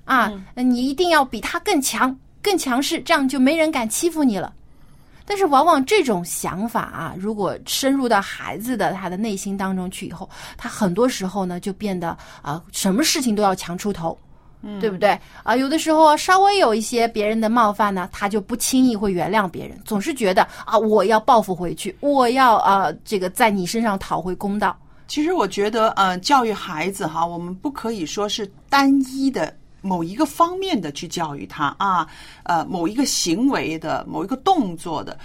[0.04, 2.14] 啊，你一定要比他更强。
[2.46, 4.54] 更强势，这样就没人敢欺负你了。
[5.26, 14.16] 但是，往往这种想法啊，如果深入到孩子的他的内心当中去以后，他很多时候呢就变得啊，什么事情都要强出头，
[14.80, 15.20] 对不对？
[15.42, 24.78] 啊，有的时候稍微有一些别人的冒犯呢，他就不轻易会原谅别人，总是觉得啊，我要报复回去，我要啊，这个在你身上讨回公道。
[25.08, 29.52] 其实，我觉得呃，教育孩子哈，我们不可以说是单一的。
[29.86, 32.08] 某一个方面的去教育他啊，
[32.42, 35.18] 呃，某一个行为的某一个动作的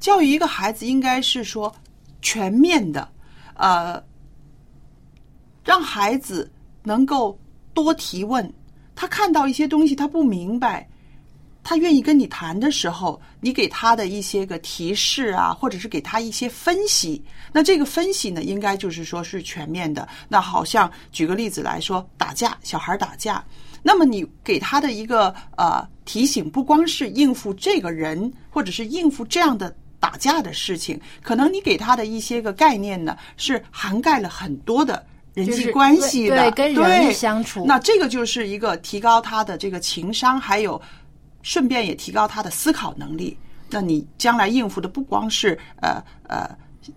[0.00, 1.70] 教育一个孩子，应该是说
[2.22, 3.06] 全面的，
[3.54, 4.02] 呃，
[5.62, 6.50] 让孩子
[6.82, 7.38] 能够
[7.74, 8.50] 多提问。
[8.94, 10.88] 他看到一些东西他不明白，
[11.62, 17.22] 他愿意跟你谈的时候，你给他的一些个提示啊，或者是给他一些分析。
[17.52, 20.08] 那这个分析呢，应该就是说是全面的。
[20.26, 23.44] 那好像举个例子来说，打架，小孩打架。
[23.86, 37.64] 那么你给他的一个呃提醒，不光是应付这个人，或者是应付这样的打架的事情，可能你给他的一些个概念呢，是涵盖了很多的人际关系的，对跟人相处。
[37.64, 40.82] 那这个就是一个提高他的这个情商，还有
[41.42, 43.38] 顺便也提高他的思考能力。
[43.70, 46.50] 那你将来应付的不光是呃呃。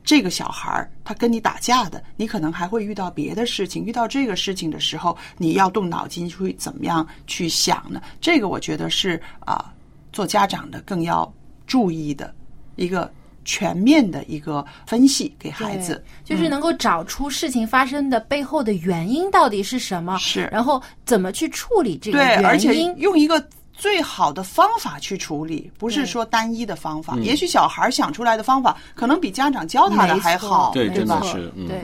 [0.03, 3.85] 这个小孩儿他跟你打架的，你可能还会遇到别的事情。
[3.85, 8.01] 遇到这个事情的时候，你要动脑筋去怎么样去想呢？
[8.19, 9.73] 这个我觉得是啊，
[10.11, 11.31] 做家长的更要
[11.65, 12.33] 注意的
[12.75, 13.11] 一个
[13.45, 23.43] 全面的一个分析给孩子，就是能够找出事情发生的背后的原因到底是什么，是然后怎么去处理这个原因，而且用一个。
[23.79, 27.15] 最好的方法去处理，不是说单一的方法。
[27.19, 31.49] 也许小孩想出来的方法，可能比家长教他的还好，对，真的是。
[31.65, 31.81] 对，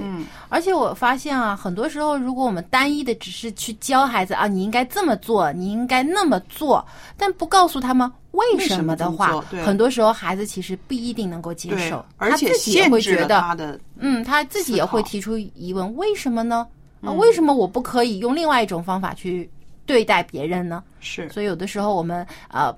[0.50, 16.68] 而且我发现啊，很多时候，如果我们单一的只是去教孩子啊，你应该这么做，你应该那么做，但不告诉他们为什么的话，很多时候孩子其实不一定能够接受，而且也会觉得他的，嗯，他自己也会提出疑问：为什么呢？
[17.02, 19.50] 啊，为什么我不可以用另外一种方法去？
[19.86, 20.84] 对待别人呢？
[21.00, 22.76] 是，所以有的时候我们呃，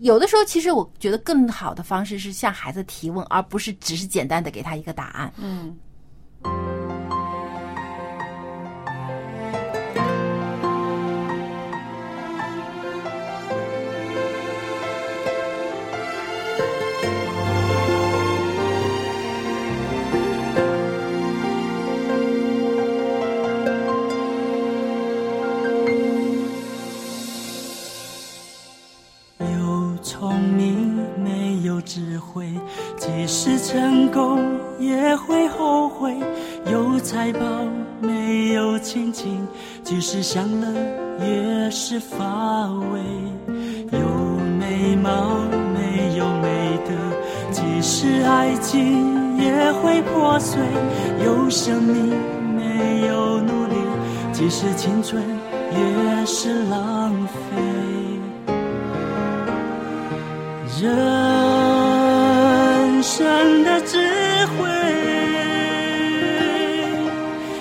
[0.00, 5.32] 有的时候其实我觉得更好的方式是向孩子提问，而不是只是简单的给他一个答案。
[5.36, 5.76] 嗯。
[33.14, 34.40] 即使成功
[34.80, 36.16] 也会后悔，
[36.72, 37.40] 有财宝
[38.00, 39.46] 没有亲情，
[39.84, 40.66] 即使享乐
[41.20, 42.16] 也是乏
[42.90, 43.00] 味。
[43.92, 43.98] 有
[44.58, 45.36] 美貌
[45.74, 46.92] 没有美德，
[47.52, 50.58] 即使爱情也会破碎。
[51.24, 52.12] 有生命
[52.56, 53.76] 没有努力，
[54.32, 55.22] 即使青春
[55.70, 57.62] 也是浪费。
[60.80, 61.51] 人
[63.02, 63.98] 生的智
[64.46, 64.68] 慧，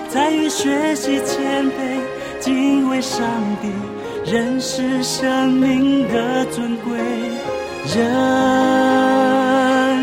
[0.10, 2.00] 在于学习谦卑，
[2.39, 3.26] 敬畏上
[3.62, 3.70] 帝，
[4.32, 6.96] 认识生命的尊贵。
[7.96, 8.00] 人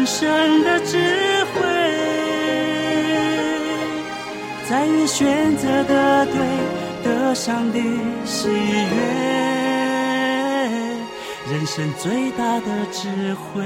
[0.05, 0.99] 生的智
[1.55, 1.61] 慧，
[4.69, 6.35] 在于选择的对，
[7.05, 7.81] 得上帝
[8.25, 8.57] 喜悦。
[11.51, 13.65] 人生最大的智慧。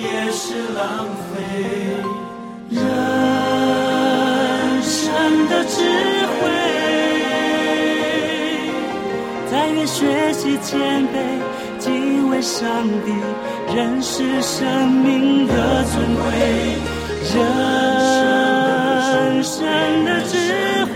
[0.00, 0.44] 也是
[0.74, 1.34] 浪费。
[2.70, 2.82] 人
[4.82, 5.02] 生
[5.48, 5.76] 的智
[6.34, 6.40] 慧，
[9.50, 11.14] 在于学习谦卑，
[11.78, 13.12] 敬畏上帝，
[13.74, 16.24] 认识生命的尊贵。
[17.34, 17.36] 人
[19.42, 19.56] 生
[20.04, 20.34] 的智
[20.86, 20.94] 慧，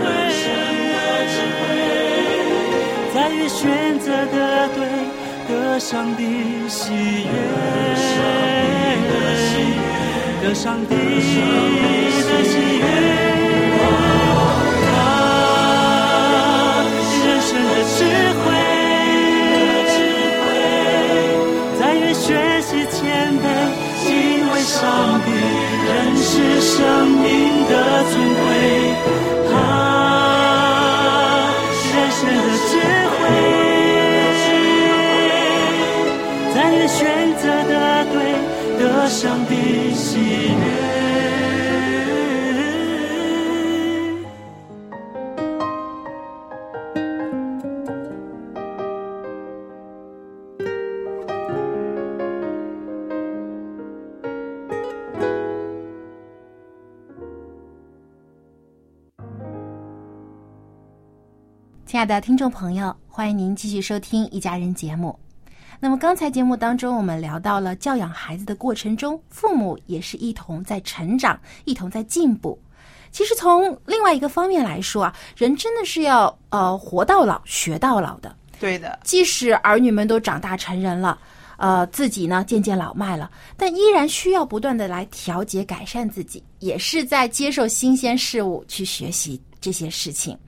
[3.13, 4.35] 在于选择的
[4.75, 4.77] 对，
[5.47, 7.33] 得上帝喜悦。
[10.43, 11.31] 得上帝的喜
[12.77, 12.85] 悦，
[14.91, 14.93] 啊，
[17.25, 17.97] 人生的智
[18.43, 18.45] 慧，
[21.79, 22.27] 在于学
[22.61, 23.01] 习谦
[23.39, 23.41] 卑，
[24.03, 24.11] 敬
[24.51, 24.77] 畏上
[25.23, 25.27] 帝，
[25.87, 26.29] 认识
[26.59, 26.75] 生
[27.07, 27.23] 命
[27.69, 27.71] 的
[28.11, 28.45] 尊贵，
[39.03, 39.09] 对。
[39.09, 40.93] 得上帝喜悦。
[61.85, 65.17] 亲爱的听众朋友，欢迎您继续收听《一家人》节目。
[65.83, 72.57] 那么刚才节目当中，我们聊到了教养孩子的过程中，父母也是一同在成长，一同在进步。
[73.11, 78.33] 其实从另外一个方面来说啊，人真的是要呃活到老学到老的。
[78.61, 81.19] 对的，即使儿女们都长大成人了，
[81.57, 90.39] 呃，自己呢渐渐老迈了，但依然需要不断的来调节改善自己，也是在接受新鲜事物去学习这些事情。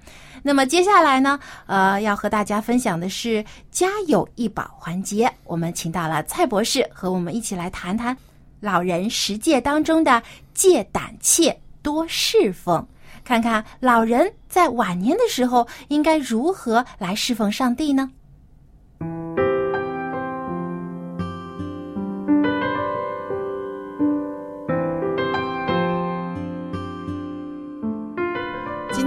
[0.48, 5.28] 那么接下来呢，呃，要和大家分享的是家有一宝环节。
[5.44, 8.16] 我们请到了蔡博士和我们一起来谈谈
[8.60, 10.22] 老人十戒当中的
[10.54, 12.88] 戒胆怯、多侍奉，
[13.24, 18.12] 看看老人在晚年的时候应该如何来侍奉上帝呢？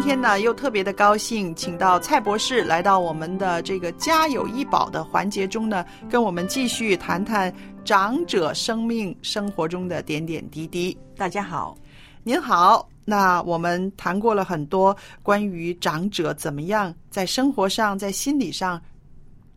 [0.09, 7.54] 天呢，又特别的高兴，请到蔡博士来到我们的这个“家有一宝”的环节中呢，跟我们继续谈谈
[7.84, 10.96] 长者生命生活中的点点滴滴。
[11.14, 11.76] 大家好，
[12.22, 12.88] 您好。
[13.04, 18.80] 那我们谈过了很多关于长者怎么样在生活上、在心理上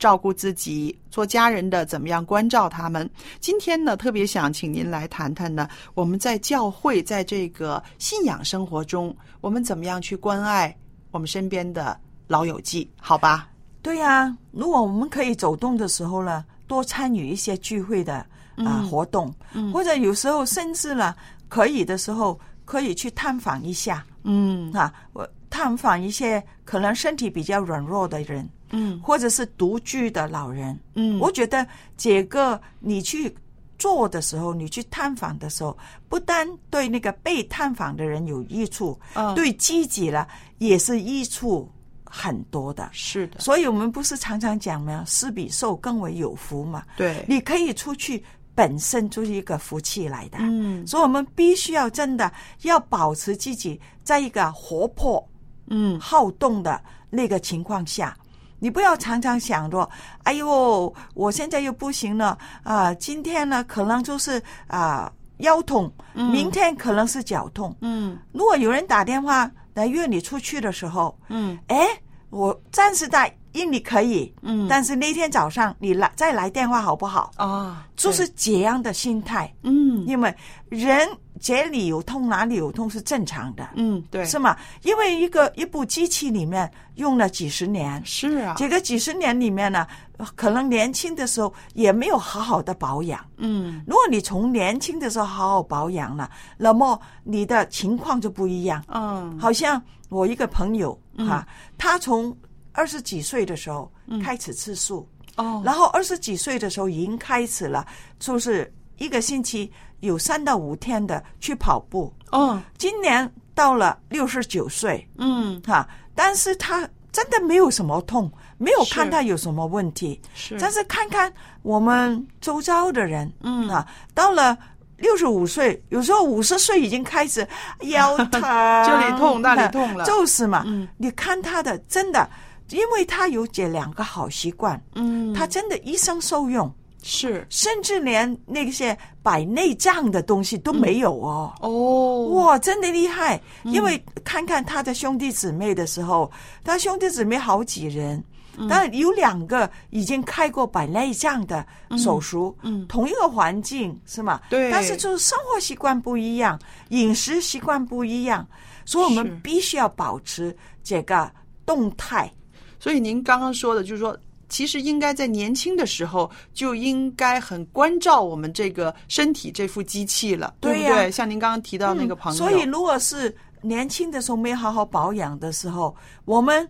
[0.01, 3.07] 照顾自己，做家人的怎么样关照他们。
[3.39, 10.75] 今天呢，特别想请您来谈谈呢，我们在教会在这个信仰生活中，我们怎么样去关爱
[11.11, 11.95] 我们身边的
[12.25, 12.89] 老友记？
[12.99, 13.47] 好吧？
[13.83, 18.25] 对呀、如果我们可以走动的时候呢，多参与一些聚会的啊、
[18.57, 21.15] 嗯活动，嗯或者有时候甚至呢，
[21.47, 30.79] 可以的时候可以去探访一下嗯啊，我探访一些可能身体比较软弱的人，嗯或者是独居的老人。
[30.95, 31.65] 嗯，我觉得
[31.97, 33.33] 这个你去
[33.77, 40.27] 做的时候，你去探访的时候，不单对那个被探访的人有益处，嗯对自己了
[40.59, 41.67] 也是益处
[42.03, 42.87] 很多的。
[42.91, 45.03] 是的，所以我们不是常常讲吗？
[45.07, 46.83] 施比受更为有福嘛。
[46.95, 50.37] 对，你可以出去本身就是一个福气来的。
[50.41, 55.27] 嗯所以我们必须要真的要保持自己在一个活泼、
[55.67, 58.15] 嗯好动的那个情况下。
[58.63, 59.89] 你不要常常想着，
[60.21, 67.75] 哎呦，我现在又不行了啊、今天呢可能就是啊、腰痛，明天可能是脚痛。
[67.81, 68.15] 嗯。
[68.31, 71.57] 如果有人打电话来约你出去的时候，嗯。
[71.69, 71.87] 哎，
[72.29, 74.67] 我暂时答应你可以，嗯。
[74.69, 77.31] 但是那天早上你来再来电话好不好？
[77.37, 80.05] 啊，就是这样的心态，嗯。
[80.05, 80.31] 因为
[80.69, 81.09] 人
[81.41, 84.23] 这里有痛哪里有痛是正常的，嗯对。
[84.25, 84.55] 是吗？
[84.83, 89.87] 因为一个一部机器里面用了几十年，是啊，这个几十年里面呢，
[90.35, 93.25] 可能年轻的时候也没有好好的保养。
[93.37, 93.83] 嗯。
[93.87, 98.83] 如果你从年轻的时候好好保养了，那么你的情况就不一样。
[98.89, 99.37] 嗯。
[99.39, 101.27] 好像我一个朋友嗯。
[101.27, 102.37] 哈、他从
[102.71, 103.91] 二十几岁的时候
[104.23, 105.61] 开始吃素，哦。
[105.65, 107.83] 然后二十几岁的时候已经开始了，
[108.19, 109.71] 就是一个星期
[110.01, 112.13] 有三到五天的去跑步。
[112.31, 112.61] 哦。
[112.77, 115.59] 今年到了六十九岁，嗯。
[115.65, 120.19] 哈，但是他真的没有什么痛，没有看他有什么问题。
[120.33, 120.57] 是。
[120.59, 121.31] 但是看看
[121.61, 123.67] 我们周遭的人，嗯。
[123.69, 124.57] 啊，到了
[124.97, 127.47] 六十五岁，有时候五十岁已经开始
[127.81, 130.05] 腰 疼，这里痛那里痛了。
[130.05, 130.63] 就是嘛。
[130.65, 130.87] 嗯。
[130.97, 132.29] 你看他的真的，
[132.69, 135.33] 因为他有这两个好习惯，嗯。
[135.33, 137.45] 他真的一生受用，是。
[137.49, 141.53] 甚至连那些摆内脏的东西都没有哦。
[141.61, 142.27] 哦。
[142.29, 143.41] 哇，真的厉害！
[143.63, 146.31] 因为看看他的兄弟姊妹的时候，
[146.63, 148.23] 他兄弟姊妹好几人，
[148.69, 151.65] 但有两个已经开过摆内脏的
[151.97, 152.85] 手术，嗯。
[152.87, 154.39] 同一个环境是吗？
[154.49, 154.71] 对。
[154.71, 158.47] 但是就是生活习惯不一样，饮食习惯不一样，
[158.85, 159.15] 所以我是。
[159.15, 161.31] 们必须要保持这个
[161.65, 162.31] 动态。
[162.79, 164.17] 所以您刚刚说的，就是说，
[164.51, 171.09] 其实应该在年轻的时候就应该很关照我们这个身体这副机器了，对不对？
[171.09, 175.95] 像您刚刚提到那个朋友，嗯所以如果是年轻的时候没好好保养的时候，
[176.25, 176.67] 我们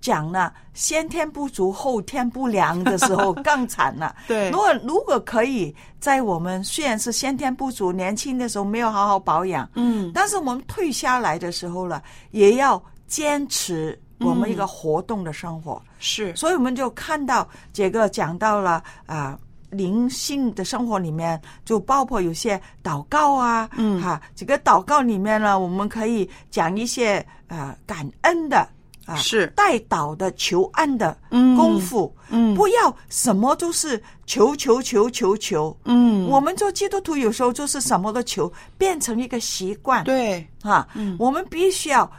[0.00, 4.16] 讲了先天不足后天不良的时候更惨了。
[4.26, 12.02] 对如果如果可以在我们虽然是先天不足，年轻的时候没有好好保养，嗯但是我们退下来的时候了，
[12.32, 15.82] 也要坚持我们一个活动的生活。
[15.98, 16.34] 是。
[16.36, 19.38] 所以我们就看到这个讲到了啊。
[19.70, 24.02] 灵性的生活里面，就包括有些祷告啊，嗯。
[24.02, 28.66] 哈，这个祷告里面呢，我们可以讲一些呃感恩的
[29.06, 29.46] 啊，是。
[29.54, 31.56] 带祷的求安的嗯。
[31.56, 32.52] 功夫，嗯。
[32.56, 36.26] 不要什么都是求求求求求，嗯。
[36.26, 40.44] 我们做基督徒有时候就是什么都求，变成一个习惯，对。
[40.62, 41.16] 啊，嗯。
[41.16, 42.10] 我们必须要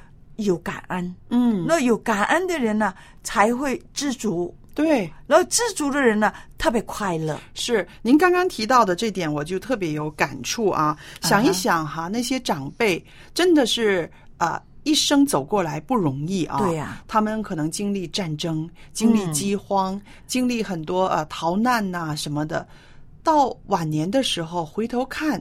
[0.41, 4.53] 有感恩，嗯那有感恩的人呢，才会知足。
[4.73, 7.37] 对然后知足的人呢，特别快乐。
[7.53, 10.97] 是您刚刚提到的这点，我就特别有感触啊。
[11.21, 16.57] 想一想哈，那些长辈真的是啊、呃一生走过来不容易啊。
[16.57, 22.67] 对呀他们可能经历战争，经历嗯饥荒，经历很多呃逃难呐、什么的。
[23.21, 25.39] 到晚年的时候回头看，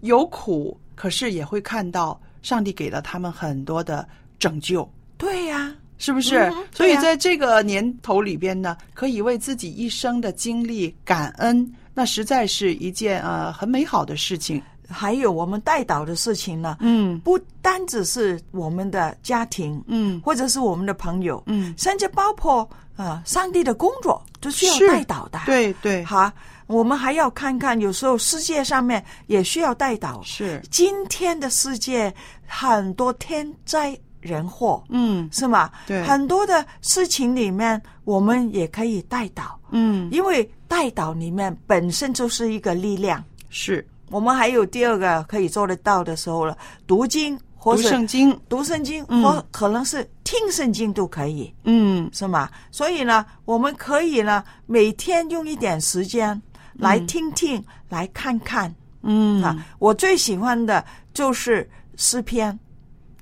[0.00, 4.08] 有苦，可是也会看到上帝给了他们很多的
[4.40, 4.90] 拯救。
[5.16, 6.52] 对呀、是不是？
[6.72, 14.60] 所以在这个年头里边呢，可以为自己一生的经历感恩，那实在是一件呃很美好的事情。
[14.92, 25.38] 还有我们带导的事情呢，嗯不单只是我们的家庭，嗯或者是我们的朋友，嗯，甚至包括呃上帝的工作都需要是带导的。
[25.46, 26.28] 对对，好，
[26.66, 30.20] 我们还要看看，有时候世界上面也需要带导。
[30.24, 32.12] 是今天的世界
[32.44, 35.28] 很多天灾人祸，嗯。
[35.32, 35.70] 是吗？
[35.86, 36.02] 对。
[36.04, 40.08] 很多的事情里面，我们也可以带导，嗯。
[40.12, 43.22] 因为带导里面本身就是一个力量。
[43.48, 43.86] 是。
[44.10, 46.56] 我们还有第二个可以做得到的时候了，
[46.86, 49.22] 读经或读圣经，读圣经，嗯。
[49.22, 52.10] 或可能是听圣经都可以，嗯。
[52.12, 52.50] 是吗？
[52.70, 56.40] 所以呢，我们可以呢每天用一点时间
[56.74, 58.74] 来听听，来看看。
[59.02, 59.42] 嗯。
[59.42, 59.56] 啊。
[59.78, 62.58] 我最喜欢的就是诗篇，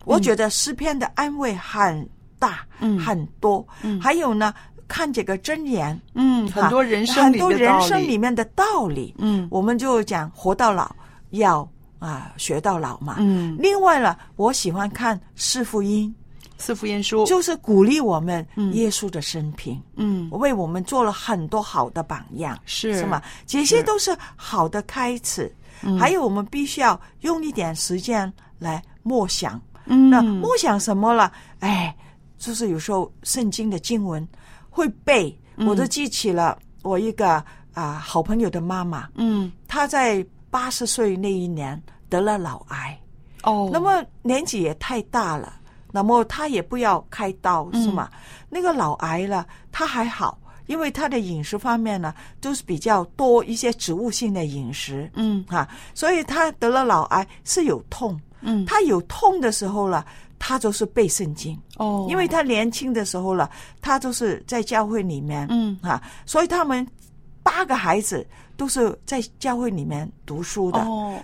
[0.04, 2.98] 我觉得诗篇的安慰很大，嗯。
[2.98, 3.66] 很多。
[3.82, 4.00] 嗯。
[4.00, 4.54] 还有呢，
[4.86, 9.46] 看这个箴言，嗯，很多人生很多人生里面的道理，嗯。
[9.50, 10.94] 我们就讲活到老
[11.30, 11.68] 要
[11.98, 13.16] 啊学到老嘛。
[13.18, 16.14] 嗯，另外呢，我喜欢看四福音，
[16.56, 17.26] 四福音书。
[17.26, 18.72] 就是鼓励我们嗯。
[18.72, 20.28] 耶稣的生平，嗯。
[20.30, 22.96] 为我们做了很多好的榜样，是。
[22.96, 23.20] 是吗？
[23.46, 25.52] 这些都是好的开始。
[25.82, 25.98] 嗯。
[25.98, 29.60] 还有，我们必须要用一点时间来默想。
[29.88, 30.08] 嗯。
[30.08, 31.32] 那默想什么了？
[31.58, 31.94] 哎，
[32.38, 34.26] 就是有时候圣经的经文
[34.70, 35.66] 会背，嗯。
[35.66, 39.50] 我都记起了我一个啊、好朋友的妈妈，嗯。
[39.66, 42.98] 她在八十岁那一年得了脑癌，
[43.42, 45.52] 哦，那么年纪也太大了，
[45.92, 47.82] 那么她也不要开刀、嗯。
[47.82, 48.08] 是吗？
[48.48, 55.44] 那个脑癌了，她还好，因为他的饮食方面呢，都是比较多一些植物性的饮食，嗯。
[55.48, 58.18] 啊，所以他得了脑癌是有痛，
[58.48, 60.04] 嗯，他有痛的时候了，
[60.38, 61.58] 他就是背圣经。
[61.76, 65.78] 哦，因为他年轻的时候了，他就是在教会里面，嗯。
[65.82, 66.86] 啊，所以他们
[67.42, 68.26] 八个孩子
[68.56, 70.80] 都是在教会里面读书的，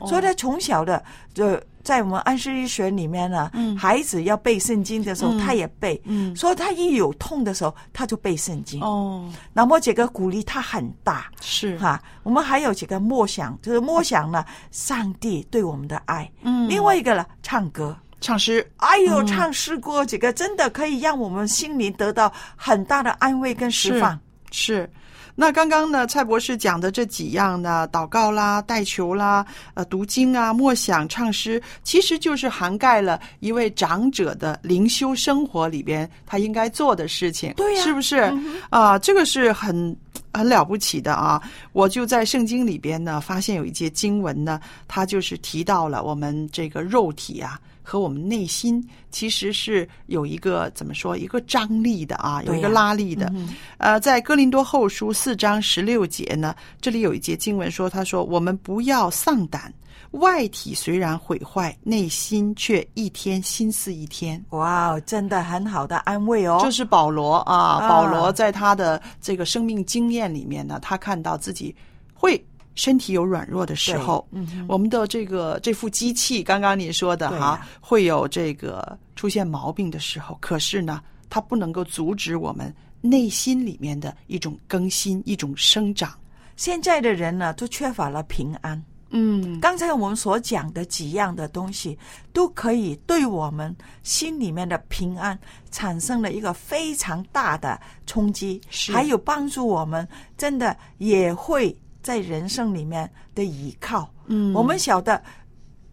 [0.06, 1.02] 所以他从小的
[1.32, 3.76] 就在我们安息日学里面呢，嗯。
[3.76, 5.38] 孩子要背圣经的时候，嗯。
[5.38, 6.34] 他也背，嗯。
[6.34, 11.78] 所以他一有痛的时候，他就背圣经，哦，那么这个鼓励他很大，是。
[11.78, 16.68] 哈、我们还有几个默想，就是默想呢，上帝对我们的爱，嗯。
[16.68, 17.96] 另外一个呢，唱歌。
[18.20, 19.26] 唱诗，哎呦，嗯。
[19.26, 24.18] 唱诗歌这个真的可以让我们心灵得到很大的安慰跟释放。
[24.54, 24.88] 是。
[25.36, 29.44] 那刚刚呢，蔡博士讲的这几样呢，祷告啦、带球啦、
[29.74, 38.32] 呃、读经啊、默想、唱诗，其实就是涵盖了一位长者的灵修生活里边他应该做的事情，对呀是不是？
[38.70, 39.96] 啊、这个是很
[40.32, 41.42] 很了不起的啊！
[41.72, 47.58] 我就在圣经里边呢，发现有一节经文呢，它就是提到了我们这个肉体啊。
[47.86, 53.30] 和我们内心其实是有一个怎么说，一个张力的啊，有一个拉力的。
[53.34, 59.70] 嗯呃，在哥林多后书四章十六节呢，这里有一节经文说：“他说我们不要丧胆，
[60.12, 66.58] 外体虽然毁坏，内心却一天心思一天。”哇，真的很好的安慰哦。
[66.62, 71.76] 这是保罗啊，啊保罗在他的这个生命经验里面呢，他看到自己
[72.14, 72.42] 会。
[72.74, 80.36] 身体有软弱的时候，嗯我们的这个这副机器，刚刚你说的哈，会有这个出现毛病的时候。
[80.40, 81.00] 可是呢，
[81.30, 86.12] 它不能够阻止我们内心里面的一种更新、一种生长。
[86.56, 88.82] 现在的人呢，都缺乏了平安。
[89.16, 91.96] 嗯，刚才我们所讲的几样的东西，
[92.32, 93.72] 都可以对我们
[94.02, 95.38] 心里面的平安
[95.70, 98.60] 产生了一个非常大的冲击，
[98.92, 104.08] 还有帮助我们，真的也会在人生里面的依靠。
[104.26, 105.20] 嗯我们晓得，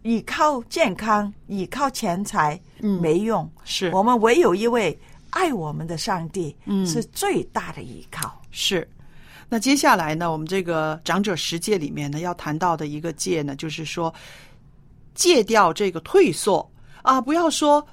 [0.02, 4.96] 依靠健康、依靠钱财，嗯没用，是我们唯有一位
[5.30, 8.40] 爱我们的上帝，嗯是最大的依靠。
[8.52, 8.88] 是。
[9.48, 14.12] 那接下来呢，我们这个长者十戒里面呢，要谈到的一个戒呢，就是说
[15.14, 16.70] 戒掉这个退缩
[17.02, 17.86] 啊，不要说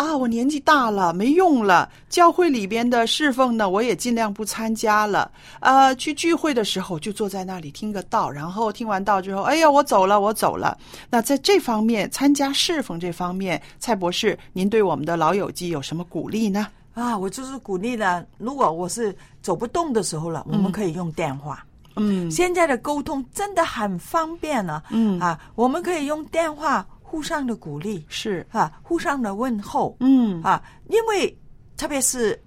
[0.00, 5.30] 啊，我年纪大了没用了，教会里边的侍奉呢，我也尽量不参加了。
[5.60, 10.78] 呃，去聚会的时候就坐在那里听个道，然后听完道之后，哎呀，我走了，我走了。
[11.10, 16.68] 那在这方面，参加侍奉这方面，蔡博士，您对我们的老友记有什么鼓励呢？
[16.94, 18.24] 啊，我就是鼓励呢。
[18.38, 21.62] 如果我是走不动的时候了，我们可以用电话。
[21.96, 28.46] 嗯现在的沟通真的很方便呢、嗯啊，我们可以用电话互相的鼓励是。
[28.52, 30.40] 啊，互相的问候嗯。
[30.44, 31.36] 啊，因为
[31.76, 32.40] 特别是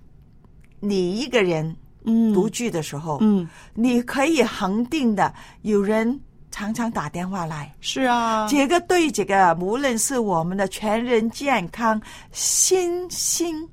[0.79, 2.33] 你一个人嗯。
[2.33, 3.45] 独居的时候，嗯。
[3.73, 5.33] 你可以恒定的
[5.63, 6.17] 有人
[6.49, 7.75] 常常打电话来。
[7.81, 12.01] 是啊，这个对这个无论是我们的全人健康、
[12.31, 13.67] 心心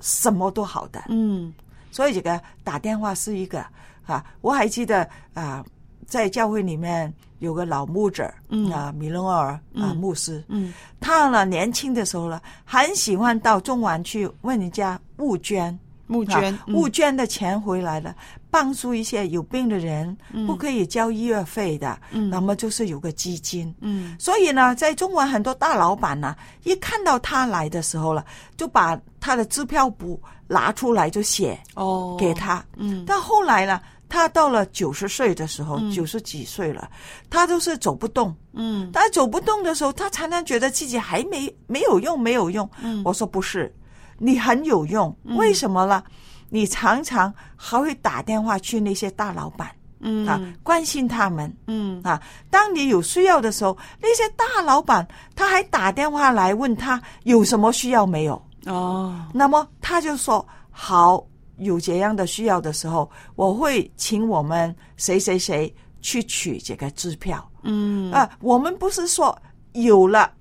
[0.00, 1.04] 什么都好的。
[1.10, 1.52] 嗯。
[1.90, 3.62] 所以这个打电话是一个
[4.06, 5.62] 啊，我还记得啊，
[6.06, 7.12] 在教会里面
[7.42, 8.70] 有个老牧者，嗯。
[8.70, 9.96] 啊，米隆尔啊嗯。
[9.96, 10.72] 牧师，嗯。
[11.00, 15.76] 他呢年轻的时候呢，很喜欢到中环去问人家募捐。
[16.08, 18.14] 募捐啊募捐的钱回来了，
[18.50, 20.46] 帮助一些有病的人，嗯。
[20.46, 22.30] 不可以交医药费的，嗯。
[22.30, 24.14] 那么就是有个基金，嗯。
[24.18, 28.24] 所以呢，在中环很多大老板呢，一看到他来的时候了，
[28.56, 32.16] 就把他的支票簿拿出来就写哦。
[32.20, 32.62] 给他。
[32.76, 33.04] 嗯。
[33.06, 33.80] 但后来呢，
[34.12, 36.86] 他到了九十岁的时候，嗯九十几岁了，
[37.30, 38.36] 他都是走不动。
[38.52, 42.68] 嗯他走不动的时候，他常常觉得自己还没没有用，没有用。
[42.82, 43.74] 嗯我说不是，
[44.18, 45.16] 你很有用。
[45.24, 46.04] 嗯为什么呢？
[46.50, 49.70] 你常常还会打电话去那些大老板。
[50.04, 58.34] 嗯啊，关心他们，嗯啊，当你有需要的时候，那些大老板他还打电话来问他有什么需要没有，
[58.66, 61.24] 哦那么他就说好，
[61.62, 67.48] 有这样的需要的时候，我会请我们谁谁谁去取这个支票。
[67.62, 69.36] 嗯啊，我们不是说
[69.72, 70.32] 有了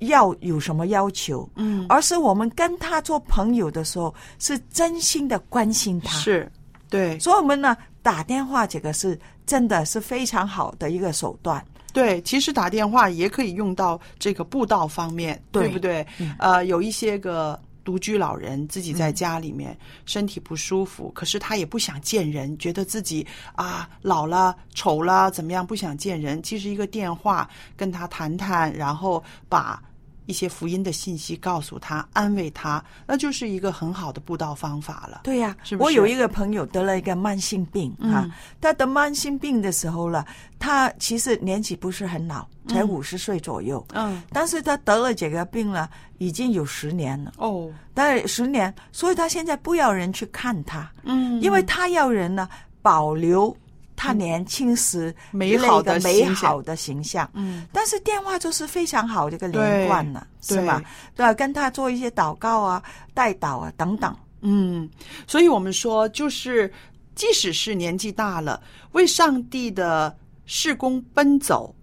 [0.00, 6.16] 要有什么要求，嗯而是我们跟他做朋友的时候，是真心的关心他。
[6.18, 6.50] 是
[6.88, 11.64] 对所以我们呢打电话这个是真的是非常好的一个手段。
[11.92, 16.06] 对，其实打电话也可以用到这个布道方面，对不对？
[16.18, 17.58] 嗯呃，有一些个
[17.88, 19.74] 独居老人自己在家里面
[20.04, 26.42] 身体不舒服，可是他也不想见人，觉得自己啊老了、丑了，怎么样不想见人。
[26.42, 29.82] 其实一个电话跟他谈谈，然后把
[30.28, 35.22] 一些福音的信息告诉他，安慰他，那就是一个很好的布道方法了。
[35.24, 35.84] 对呀、是不是？
[35.84, 38.12] 我有一个朋友得了一个慢性病嗯。
[38.12, 40.26] 啊，他得慢性病的时候了，
[40.58, 47.32] 他其实年纪不是很老，才嗯五十岁左右，嗯，但是他得了这个病了，已经有十年了。
[47.38, 51.40] 哦，但十年，所以他现在不要人去看他，嗯。
[51.40, 52.46] 因为他要人呢
[52.82, 53.56] 保留
[53.98, 57.28] 他年轻时美好的美好的形象。
[57.34, 60.80] 嗯，但是电话就是非常好的一个连贯了，对是吧？
[61.16, 62.80] 对啊，跟他做一些祷告啊、
[63.12, 64.16] 代祷啊等等。
[64.40, 64.88] 嗯，
[65.26, 66.72] 所以我们说，就是
[67.16, 71.74] 即使是年纪大了，为上帝的事工奔走，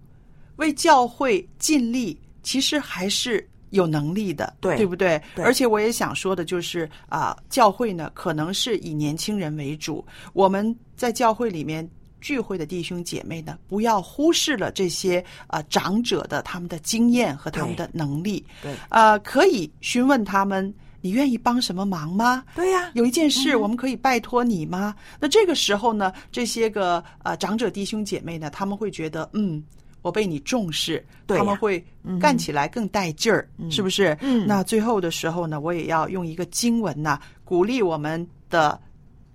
[0.56, 5.20] 为教会尽力，其实还是有能力的，对对不对？
[5.34, 10.02] 对而且我也想说的就是啊、教会呢，可能是以年轻人为主，
[10.32, 11.86] 我们在教会里面。
[12.26, 22.42] 聚会的弟兄姐妹呢，不要忽视了这些呃长者的他们的经验和他们的能力，对，呃，可以询问他们，你愿意帮什么忙吗？
[22.56, 24.92] 对呀、有一件事，我们可以拜托你吗？
[25.20, 29.62] 那这个时候呢，这些个呃长者弟兄姐妹呢，他们会觉得，嗯，
[30.02, 31.80] 我被你重视，他们会
[32.20, 34.18] 干起来更带劲儿，是不是？
[34.20, 34.48] 嗯。
[34.48, 38.80] 那最后的时候呢，我也要用一个经文呐、鼓励我们的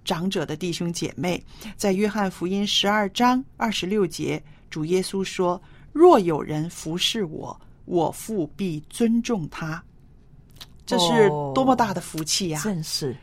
[0.03, 1.43] 长者的弟兄姐妹，
[1.75, 5.61] 在约翰福音十二章二十六节，主耶稣说
[5.93, 9.83] ：“若有人服侍我，我父必尊重他。”
[10.85, 13.15] 这是哦多么大的福气呀、正是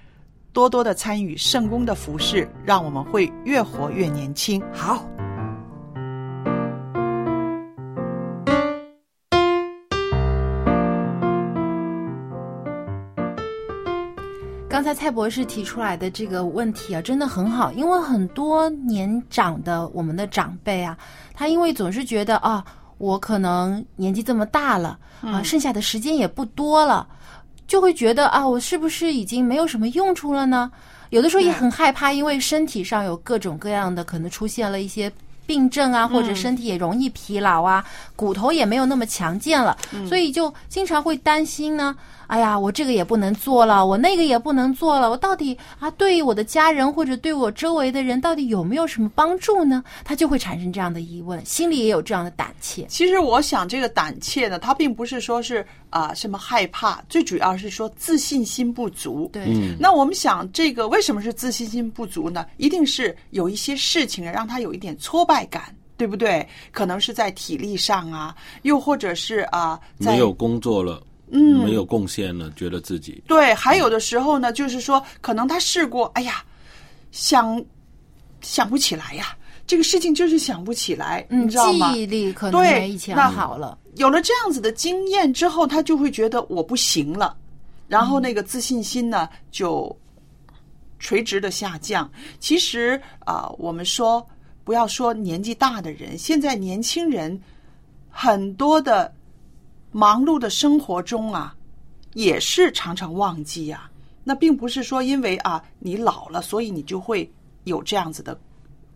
[0.52, 4.62] 多多的参与圣公的服饰，让我们会越活越年轻。
[4.72, 5.06] 好。
[14.78, 20.96] 刚才蔡博士提出来的这个问题啊，真的很好，因为很多年长的我们的长辈啊，
[21.34, 22.64] 他因为总是觉得啊，
[22.98, 27.04] 我可能年纪这么大了啊，剩下的时间也不多了，
[27.66, 30.70] 就会觉得啊，我是不是已经没有什么用处了呢？
[31.10, 35.10] 有的时候也很害怕，因为身体上有各种各样的可能出现了一些
[35.44, 39.76] 病症啊，或者身体也容易疲劳啊，骨头也没有那么强健了，
[40.08, 41.96] 所以就经常会担心呢。
[42.28, 49.82] 哎呀，我这个也不能做了，我那个也不能做了，我到底啊，对于我的家人或者对我周围的人，到底有没有什么帮助呢？
[50.04, 52.84] 他就会产生这样的疑问，心里也有这样的胆怯。
[52.86, 59.30] 其实我想，这个胆怯呢，它并不是说是啊、什么害怕，最主要是说自信心不足。
[59.32, 62.44] 对，嗯那我们想，这个为什么是自信心不足呢？
[62.58, 66.46] 一定是有一些事情让他有一点挫败感，对不对？
[66.72, 76.44] 可能是在体力上啊，又或者是啊，在没有工作了，嗯没有贡献了，觉得自己对，还有的时候呢，就是说，可能他试过，哎呀，
[77.10, 77.62] 想
[78.40, 81.92] 想不起来呀，这个事情就是想不起来，嗯，你知道吗？
[81.92, 83.78] 记忆力可能对没以前那好了。
[83.96, 87.36] 有了这样子的经验之后，他就会觉得我不行了，
[87.88, 89.94] 然后那个自信心呢就
[90.98, 92.08] 垂直的下降。
[92.38, 94.24] 其实啊、我们说
[94.62, 97.38] 不要说年纪大的人，现在年轻人
[98.08, 99.12] 很多的
[99.92, 101.54] 忙碌的生活中啊，
[102.14, 103.90] 也是常常忘记啊。
[104.24, 107.30] 那并不是说因为啊你老了，所以你就会
[107.64, 108.38] 有这样子的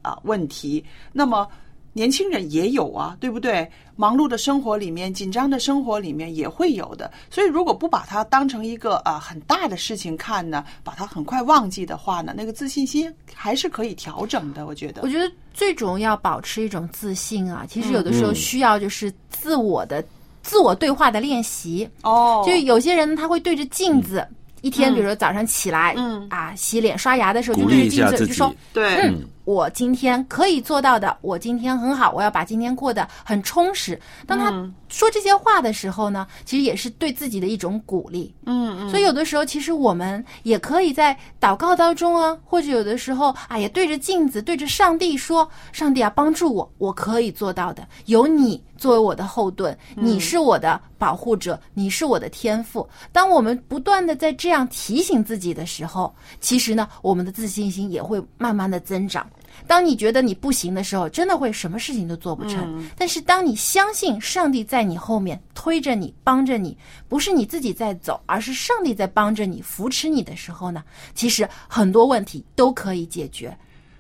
[0.03, 0.85] 啊问题。
[1.13, 1.49] 那么
[1.95, 3.71] 年轻人也有啊，对不对？
[3.97, 7.11] 忙碌的生活里面，紧张的生活里面也会有的。
[7.31, 14.67] 所以如果不把它当成一个啊很大的事情看呢，把它很快忘记的话呢，那个自信心还是可以调整的。
[14.67, 20.03] 我觉得我，觉得最重要保持一种自信啊，其实有的时候嗯需要就是自我的、
[20.43, 21.89] 自我对话的练习。
[22.03, 22.43] 哦。
[22.47, 24.27] 就有些人他会对着镜子，
[24.61, 26.27] 一天嗯比如说早上起来，嗯。
[26.31, 28.19] 啊洗脸刷牙的时候就鼓对着励一下自己。
[28.19, 33.99] 镜子就说，对，嗯，我今天可以做到的，我今天很好，我要把今天过得很充实。
[34.27, 38.33] 当他嗯说这些话的时候呢，其实也是对自己的一种鼓励。
[38.45, 47.89] 嗯嗯，所以有的时候，其实我们也可以在祷告当中啊，或者有的时候啊，也对着镜子、对着上帝说：“上帝啊，帮助我，我可以做到的。
[48.05, 59.27] 有你作为我的后盾，你是我的保护者，你是我的天赋。”当我们不断的在这样提醒自己的时候，其实呢，我们的自信心也会慢慢的增长。
[59.67, 62.85] 当你觉得你不行的时候，真的会什么事情都做不成。
[62.97, 66.77] 但是当你相信上帝在你后面推着你、帮着你，
[67.09, 70.83] 不是你自己在走，而是上帝在帮着你、扶持你的时候呢，
[71.15, 73.57] 其实很多问题都可以解决。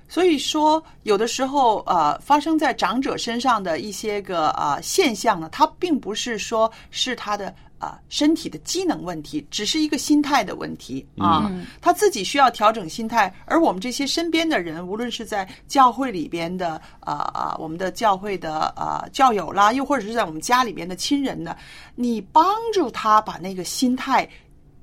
[0.09, 11.48] 所以说，有的时候呃，发生在长者身上的一些个啊、呃、现象呢，它并不是说是他的啊、呃、身体的机能问题，只是一个心态的问题啊。
[11.50, 21.56] 嗯他自己需要调整心态，而我们这些身边的人，无论是在教会里边的啊啊、我们的教会的啊、教友啦，又或者是在我们家里边的亲人呢，
[21.96, 24.28] 你帮助他把那个心态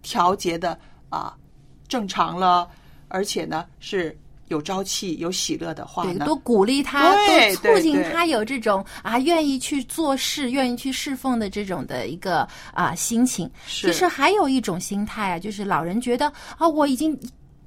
[0.02, 0.78] 调节的
[1.10, 1.34] 啊、
[1.88, 2.70] 正常了，
[3.08, 4.18] 而且呢是
[4.50, 7.16] 有朝气、有喜乐的话，呢，多鼓励他，
[7.62, 13.50] 多促进他有这种啊愿意去做事、愿意去侍奉的这种的一个啊心情。
[13.68, 17.18] 其实还有一种心态啊，就是老人觉得啊，我已经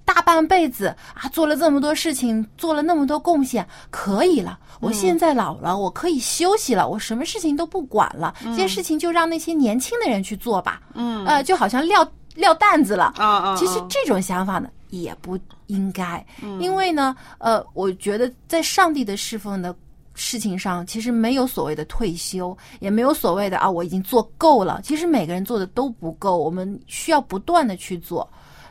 [0.04, 4.58] 大半辈子啊做了这么多事情，做了那么多贡献，可以了。
[4.80, 10.82] 我嗯现在老了，我可以休息了，我什么事情都不管了，这些事情就让那些年轻的人去做吧。
[10.94, 13.14] 嗯呃，就好像撂撂担子了。
[13.16, 15.38] 啊啊，其实啊这种想法呢，也不
[15.72, 16.60] 应该，嗯。
[16.60, 19.74] 因为呢，呃，我觉得在上帝的侍奉的
[20.14, 24.80] 事情上，其实没有所谓的退休，也没有所谓的啊，我已经做够了。
[24.84, 28.28] 其实每个人做的都不够，我们需要不断的去做，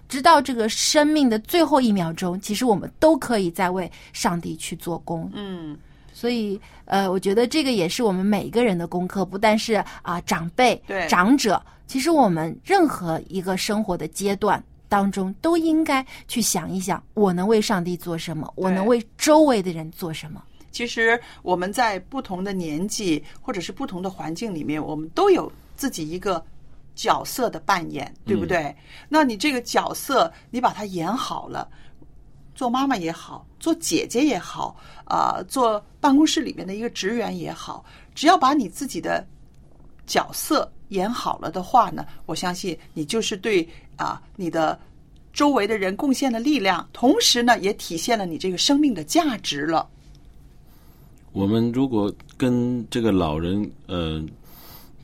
[0.07, 5.29] 直到这个生命的最后一秒钟，其实我们都可以在为上帝去做工。
[5.33, 5.77] 嗯。
[6.13, 10.79] 所以，呃，我觉得这个也是我们每一个人的功课，不但是啊、长辈、
[11.09, 14.61] 长者，其实我们任何一个生活的阶段
[14.91, 20.43] 当中，都应该去想一想，我能为上帝做什么，我能为周围的人做什么。
[20.69, 26.43] 其实我们在不同的年纪或者是不同的环境里面，我们都有自己一个
[26.93, 28.75] 角色的扮演，对不对？
[29.07, 31.69] 那你这个角色，你把它演好了，
[32.53, 34.75] 做妈妈也好，做姐姐也好，
[35.05, 39.25] 啊、做办公室里面的一个职员也好，只要把你自己的
[40.05, 43.65] 角色演好了的话呢，我相信你就是对
[44.01, 44.77] 啊、你的
[45.31, 49.87] 周围的人贡献的力量，同时呢，也体现了你这个生命的价值了。
[51.31, 54.21] 我们如果跟这个老人呃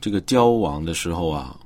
[0.00, 1.58] 这个交往的时候啊，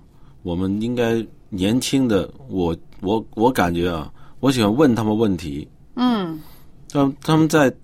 [0.45, 5.67] 我们应该年轻的我我我感觉啊，我喜欢问他们问题，
[5.97, 6.39] 嗯
[6.89, 7.75] 他他们在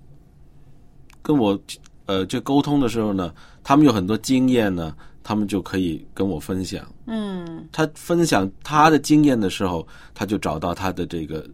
[1.20, 1.58] 跟我
[2.06, 3.34] 呃这沟通的时候呢，
[3.64, 6.86] 他们有很多经验呢，他们就可以跟我分享。
[7.06, 7.66] 嗯。
[7.72, 11.46] 他分享他的经验的时候，他就找到他的这个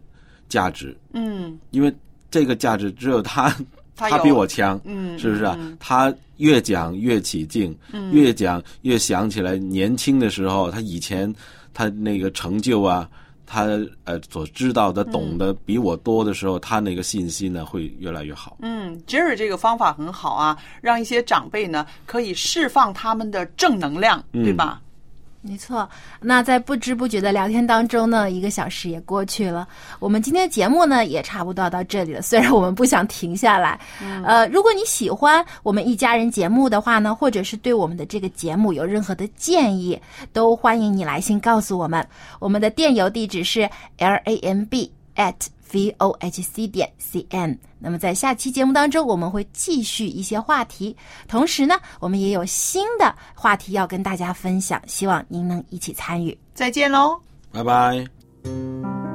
[0.47, 1.57] 价值，嗯。
[1.71, 1.93] 因为
[2.31, 3.55] 这个价值只有他
[3.95, 5.55] 他有比我强，嗯是不是啊？
[5.59, 5.77] 嗯。
[5.79, 8.11] 他越讲越起劲，嗯。
[8.11, 11.33] 越讲越想起来年轻的时候，他以前
[11.73, 13.09] 他那个成就啊，
[13.45, 13.65] 他
[14.03, 18.57] 呃所知道的、懂得比我多的时候，他那个信心呢会越来越好。
[18.61, 24.81] 嗯，Jerry 这个方法很好啊，让一些长辈呢可以释放他们的正能量，嗯对吧？
[25.47, 25.87] 没错，
[26.19, 29.67] 那在不知不觉的聊天当中呢，一个小时也过去了。
[29.99, 32.21] 我们今天的节目呢，也差不多到这里了。
[32.21, 33.79] 虽然我们不想停下来，
[34.25, 40.01] 呃，如果你喜欢我们一家人节目的话呢，或者是对我们的这个节目有任何的建议，
[40.33, 42.05] 都欢迎你来信告诉我们。
[42.39, 43.69] 我们的电邮地址是
[43.99, 45.35] l a m b at
[45.71, 47.55] v o h c 点 c n。
[47.85, 56.35] 那么在下期节目当中，我们会继续一些话题，同时呢，我们也有新的话题要跟大家分享，希望您能一起参与。
[56.55, 57.15] 再见喽。
[57.51, 59.14] 拜拜。